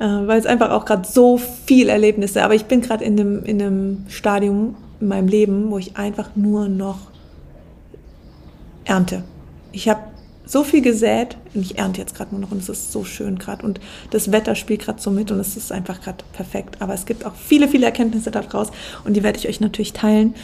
äh, 0.00 0.04
weil 0.04 0.40
es 0.40 0.46
einfach 0.46 0.70
auch 0.70 0.84
gerade 0.84 1.06
so 1.06 1.38
viel 1.38 1.88
Erlebnisse. 1.88 2.42
Aber 2.42 2.56
ich 2.56 2.64
bin 2.64 2.80
gerade 2.80 3.04
in 3.04 3.20
einem, 3.20 3.44
in 3.44 3.62
einem 3.62 4.04
Stadium 4.08 4.74
in 5.00 5.06
meinem 5.06 5.28
Leben, 5.28 5.70
wo 5.70 5.78
ich 5.78 5.96
einfach 5.96 6.34
nur 6.34 6.68
noch 6.68 6.98
ernte. 8.86 9.24
Ich 9.72 9.88
habe 9.88 10.00
so 10.46 10.62
viel 10.62 10.80
gesät 10.80 11.36
und 11.54 11.62
ich 11.62 11.76
ernte 11.76 12.00
jetzt 12.00 12.14
gerade 12.14 12.30
nur 12.30 12.40
noch 12.40 12.52
und 12.52 12.62
es 12.62 12.68
ist 12.68 12.92
so 12.92 13.04
schön 13.04 13.36
gerade 13.36 13.66
und 13.66 13.80
das 14.10 14.30
Wetter 14.30 14.54
spielt 14.54 14.82
gerade 14.82 15.02
so 15.02 15.10
mit 15.10 15.32
und 15.32 15.40
es 15.40 15.56
ist 15.56 15.72
einfach 15.72 16.00
gerade 16.00 16.24
perfekt. 16.32 16.76
Aber 16.80 16.94
es 16.94 17.04
gibt 17.04 17.26
auch 17.26 17.34
viele, 17.34 17.66
viele 17.66 17.84
Erkenntnisse 17.84 18.30
daraus 18.30 18.68
und 19.04 19.14
die 19.14 19.24
werde 19.24 19.38
ich 19.38 19.48
euch 19.48 19.60
natürlich 19.60 19.92
teilen. 19.92 20.34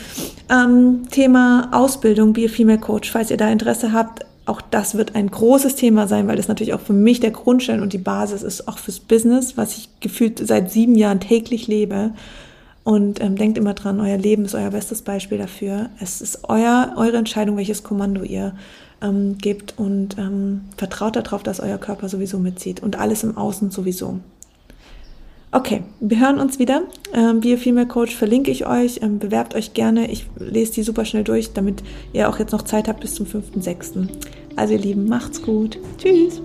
Ähm, 0.51 1.09
Thema 1.11 1.69
Ausbildung, 1.73 2.33
Be 2.33 2.49
Female 2.49 2.81
Coach, 2.81 3.13
falls 3.13 3.31
ihr 3.31 3.37
da 3.37 3.49
Interesse 3.49 3.93
habt, 3.93 4.27
auch 4.45 4.61
das 4.61 4.97
wird 4.97 5.15
ein 5.15 5.31
großes 5.31 5.77
Thema 5.77 6.09
sein, 6.09 6.27
weil 6.27 6.37
das 6.37 6.49
natürlich 6.49 6.75
auch 6.75 6.81
für 6.81 6.93
mich 6.93 7.21
der 7.21 7.31
Grundstein 7.31 7.81
und 7.81 7.93
die 7.93 7.99
Basis 7.99 8.43
ist, 8.43 8.67
auch 8.67 8.79
fürs 8.79 8.99
Business, 8.99 9.57
was 9.57 9.77
ich 9.77 9.89
gefühlt 10.01 10.45
seit 10.45 10.73
sieben 10.73 10.97
Jahren 10.97 11.21
täglich 11.21 11.69
lebe. 11.69 12.13
Und 12.85 13.21
ähm, 13.21 13.37
denkt 13.37 13.59
immer 13.59 13.75
dran, 13.75 14.01
euer 14.01 14.17
Leben 14.17 14.45
ist 14.45 14.55
euer 14.55 14.71
bestes 14.71 15.03
Beispiel 15.03 15.39
dafür. 15.39 15.91
Es 16.01 16.21
ist 16.21 16.41
euer, 16.49 16.95
eure 16.97 17.17
Entscheidung, 17.17 17.57
welches 17.57 17.85
Kommando 17.85 18.23
ihr 18.23 18.55
ähm, 19.01 19.39
gebt 19.39 19.75
und 19.77 20.19
ähm, 20.19 20.63
vertraut 20.77 21.17
darauf, 21.17 21.43
dass 21.43 21.61
euer 21.61 21.79
Körper 21.79 22.09
sowieso 22.09 22.39
mitzieht 22.39 22.83
und 22.83 22.99
alles 22.99 23.23
im 23.23 23.37
Außen 23.37 23.71
sowieso. 23.71 24.19
Okay, 25.55 25.83
wir 26.01 26.19
hören 26.19 26.41
uns 26.41 26.59
wieder. 26.59 26.83
Ähm, 27.13 27.41
Bio 27.41 27.59
Female 27.59 27.87
Coach 27.87 28.17
verlinke 28.17 28.51
ich 28.51 28.67
euch. 28.67 29.01
Ähm, 29.03 29.19
bewerbt 29.19 29.55
euch 29.55 29.75
gerne. 29.75 30.11
Ich 30.11 30.27
lese 30.39 30.73
die 30.73 30.83
super 30.83 31.05
schnell 31.05 31.25
durch, 31.25 31.53
damit 31.53 31.83
ihr 32.15 32.31
auch 32.31 32.39
jetzt 32.39 32.53
noch 32.53 32.63
Zeit 32.63 32.89
habt 32.89 33.01
bis 33.01 33.15
zum 33.15 33.27
5.6. 33.27 34.09
Also 34.57 34.73
ihr 34.73 34.81
Lieben, 34.81 35.09
macht's 35.09 35.43
gut. 35.43 35.79
Tschüss. 35.99 36.41